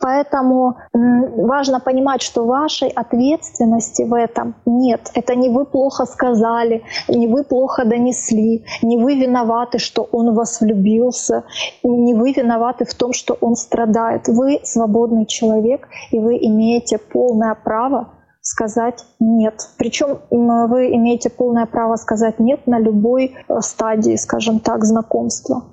Поэтому 0.00 0.76
важно 0.92 1.78
понимать, 1.80 2.22
что 2.22 2.44
вашей 2.44 2.88
ответственности 2.88 4.02
в 4.02 4.14
этом 4.14 4.54
нет. 4.66 5.12
Это 5.14 5.36
не 5.36 5.48
вы 5.48 5.64
плохо 5.64 6.06
сказали, 6.06 6.82
не 7.08 7.28
вы 7.28 7.44
плохо 7.44 7.84
донесли, 7.84 8.64
не 8.82 8.98
вы 8.98 9.14
виноваты, 9.14 9.78
что 9.78 10.08
он 10.12 10.32
в 10.32 10.34
вас 10.34 10.60
влюбился, 10.60 11.44
не 11.84 12.14
вы 12.14 12.32
виноваты 12.32 12.84
в 12.84 12.94
том, 12.94 13.12
что 13.12 13.36
он 13.40 13.54
страдает. 13.54 14.26
Вы 14.26 14.60
свободный 14.64 15.26
человек, 15.26 15.88
и 16.10 16.18
вы 16.18 16.36
имеете 16.36 16.98
полное 16.98 17.54
право 17.54 18.08
сказать 18.46 19.04
нет. 19.18 19.68
Причем 19.76 20.20
вы 20.30 20.94
имеете 20.94 21.30
полное 21.30 21.66
право 21.66 21.96
сказать 21.96 22.38
нет 22.38 22.66
на 22.66 22.78
любой 22.78 23.34
э, 23.48 23.60
стадии, 23.60 24.14
скажем 24.16 24.60
так, 24.60 24.84
знакомства. 24.84 25.64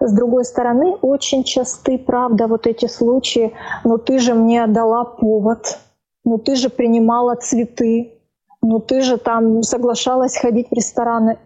С 0.00 0.12
другой 0.12 0.44
стороны, 0.44 0.94
очень 1.02 1.42
часты, 1.42 1.98
правда, 1.98 2.46
вот 2.46 2.66
эти 2.68 2.86
случаи, 2.86 3.52
ну 3.84 3.98
ты 3.98 4.18
же 4.18 4.34
мне 4.34 4.66
дала 4.68 5.04
повод, 5.04 5.78
ну 6.24 6.38
ты 6.38 6.54
же 6.54 6.70
принимала 6.70 7.34
цветы, 7.34 8.12
ну 8.62 8.78
ты 8.78 9.00
же 9.02 9.18
там 9.18 9.62
соглашалась 9.62 10.36
ходить 10.36 10.68
в 10.70 10.74
рестораны. 10.74 11.38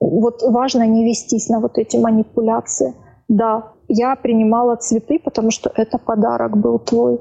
Вот 0.00 0.42
важно 0.42 0.86
не 0.86 1.04
вестись 1.04 1.48
на 1.50 1.60
вот 1.60 1.78
эти 1.78 1.98
манипуляции. 1.98 2.94
Да, 3.28 3.72
я 3.88 4.16
принимала 4.16 4.76
цветы, 4.76 5.20
потому 5.22 5.50
что 5.50 5.70
это 5.76 5.98
подарок 5.98 6.56
был 6.56 6.78
твой. 6.78 7.20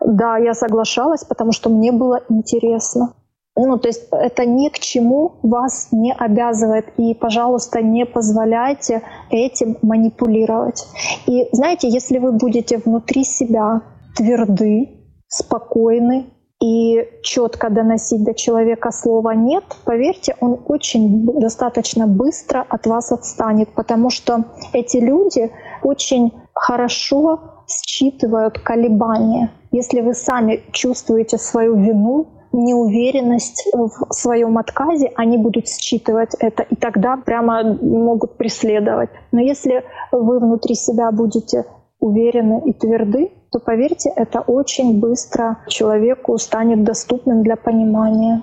Да, 0.00 0.36
я 0.36 0.54
соглашалась, 0.54 1.24
потому 1.24 1.52
что 1.52 1.70
мне 1.70 1.92
было 1.92 2.20
интересно. 2.28 3.14
Ну, 3.56 3.78
то 3.78 3.88
есть 3.88 4.08
это 4.12 4.44
ни 4.44 4.68
к 4.68 4.78
чему 4.78 5.38
вас 5.42 5.88
не 5.90 6.12
обязывает. 6.12 6.86
И, 6.98 7.14
пожалуйста, 7.14 7.80
не 7.80 8.04
позволяйте 8.04 9.02
этим 9.30 9.78
манипулировать. 9.80 10.86
И 11.26 11.48
знаете, 11.52 11.88
если 11.88 12.18
вы 12.18 12.32
будете 12.32 12.76
внутри 12.78 13.24
себя 13.24 13.80
тверды, 14.14 14.90
спокойны 15.28 16.26
и 16.62 17.02
четко 17.22 17.70
доносить 17.70 18.24
до 18.24 18.34
человека 18.34 18.90
слово 18.90 19.30
«нет», 19.32 19.64
поверьте, 19.84 20.36
он 20.40 20.60
очень 20.66 21.24
достаточно 21.40 22.06
быстро 22.06 22.64
от 22.68 22.86
вас 22.86 23.12
отстанет, 23.12 23.70
потому 23.74 24.10
что 24.10 24.44
эти 24.72 24.98
люди 24.98 25.50
очень 25.82 26.32
хорошо 26.54 27.55
считывают 27.68 28.58
колебания. 28.58 29.50
Если 29.72 30.00
вы 30.00 30.14
сами 30.14 30.62
чувствуете 30.72 31.38
свою 31.38 31.76
вину, 31.76 32.28
неуверенность 32.52 33.68
в 33.72 34.12
своем 34.12 34.58
отказе, 34.58 35.12
они 35.16 35.36
будут 35.36 35.68
считывать 35.68 36.34
это, 36.38 36.62
и 36.62 36.76
тогда 36.76 37.16
прямо 37.16 37.62
могут 37.62 38.36
преследовать. 38.36 39.10
Но 39.32 39.40
если 39.40 39.84
вы 40.12 40.38
внутри 40.38 40.74
себя 40.74 41.10
будете 41.10 41.64
уверены 41.98 42.62
и 42.64 42.72
тверды, 42.72 43.30
то 43.50 43.60
поверьте, 43.60 44.10
это 44.14 44.40
очень 44.40 45.00
быстро 45.00 45.58
человеку 45.68 46.36
станет 46.38 46.84
доступным 46.84 47.42
для 47.42 47.56
понимания. 47.56 48.42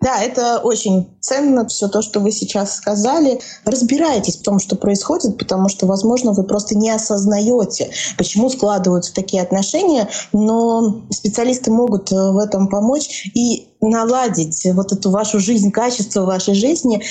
Да, 0.00 0.22
это 0.22 0.60
очень 0.60 1.10
ценно, 1.20 1.68
все 1.68 1.86
то, 1.88 2.00
что 2.00 2.20
вы 2.20 2.32
сейчас 2.32 2.76
сказали. 2.76 3.38
Разбирайтесь 3.66 4.38
в 4.38 4.42
том, 4.42 4.58
что 4.58 4.74
происходит, 4.74 5.36
потому 5.36 5.68
что, 5.68 5.86
возможно, 5.86 6.32
вы 6.32 6.44
просто 6.44 6.74
не 6.74 6.90
осознаете, 6.90 7.90
почему 8.16 8.48
складываются 8.48 9.12
такие 9.12 9.42
отношения, 9.42 10.08
но 10.32 11.02
специалисты 11.10 11.70
могут 11.70 12.10
э, 12.12 12.14
в 12.14 12.38
этом 12.38 12.68
помочь 12.68 13.30
и 13.34 13.68
наладить 13.82 14.66
вот 14.72 14.90
эту 14.92 15.10
вашу 15.10 15.38
жизнь, 15.38 15.70
качество 15.70 16.24
вашей 16.24 16.54
жизни 16.54 17.02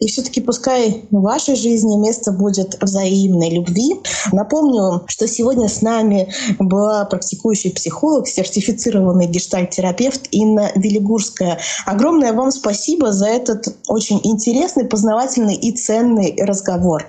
И 0.00 0.06
все-таки 0.06 0.40
пускай 0.40 1.06
в 1.10 1.20
вашей 1.22 1.56
жизни 1.56 1.96
место 1.96 2.30
будет 2.30 2.80
взаимной 2.80 3.50
любви. 3.50 4.00
Напомню, 4.30 5.02
что 5.08 5.26
сегодня 5.26 5.68
с 5.68 5.82
нами 5.82 6.32
была 6.60 7.04
практикующий 7.04 7.72
психолог, 7.72 8.28
сертифицированный 8.28 9.26
гештальт-терапевт 9.26 10.28
Инна 10.30 10.70
Велигурская. 10.76 11.58
Огромное 11.84 12.32
вам 12.32 12.52
спасибо 12.52 13.12
за 13.12 13.26
этот 13.26 13.76
очень 13.88 14.20
интересный, 14.22 14.84
познавательный 14.84 15.56
и 15.56 15.72
ценный 15.72 16.36
разговор. 16.40 17.06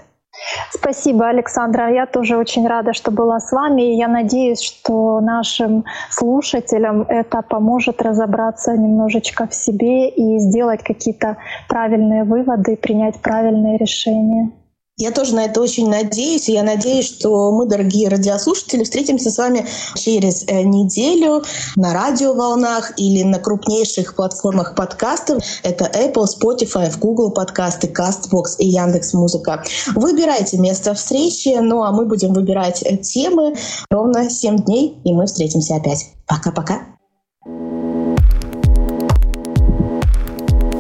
Спасибо, 0.71 1.27
Александра. 1.27 1.91
Я 1.91 2.05
тоже 2.05 2.37
очень 2.37 2.67
рада, 2.67 2.93
что 2.93 3.11
была 3.11 3.39
с 3.39 3.51
вами. 3.51 3.93
И 3.93 3.97
я 3.97 4.07
надеюсь, 4.07 4.61
что 4.61 5.19
нашим 5.19 5.85
слушателям 6.09 7.01
это 7.01 7.41
поможет 7.41 8.01
разобраться 8.01 8.73
немножечко 8.73 9.47
в 9.47 9.53
себе 9.53 10.09
и 10.09 10.39
сделать 10.39 10.83
какие-то 10.83 11.37
правильные 11.67 12.23
выводы, 12.23 12.75
принять 12.77 13.19
правильные 13.21 13.77
решения. 13.77 14.51
Я 14.99 15.11
тоже 15.11 15.33
на 15.33 15.45
это 15.45 15.61
очень 15.61 15.89
надеюсь. 15.89 16.49
Я 16.49 16.61
надеюсь, 16.61 17.05
что 17.05 17.51
мы, 17.53 17.67
дорогие 17.67 18.09
радиослушатели, 18.09 18.83
встретимся 18.83 19.31
с 19.31 19.37
вами 19.37 19.65
через 19.95 20.43
э, 20.45 20.63
неделю 20.63 21.41
на 21.77 21.93
радиоволнах 21.93 22.91
или 22.97 23.23
на 23.23 23.39
крупнейших 23.39 24.13
платформах 24.17 24.75
подкастов. 24.75 25.41
Это 25.63 25.85
Apple, 25.85 26.25
Spotify, 26.25 26.91
Google 26.99 27.31
подкасты, 27.31 27.87
CastBox 27.87 28.57
и 28.57 28.67
Яндекс 28.67 29.13
Музыка. 29.13 29.63
Выбирайте 29.95 30.57
место 30.57 30.93
встречи, 30.93 31.57
ну 31.61 31.83
а 31.83 31.93
мы 31.93 32.05
будем 32.05 32.33
выбирать 32.33 32.83
э, 32.83 32.97
темы 32.97 33.55
ровно 33.89 34.29
7 34.29 34.57
дней, 34.57 34.97
и 35.05 35.13
мы 35.13 35.27
встретимся 35.27 35.77
опять. 35.77 36.07
Пока-пока. 36.27 36.81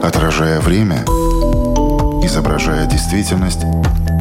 Отражая 0.03 0.59
время, 0.59 1.05
изображая 2.21 2.85
действительность, 2.85 3.59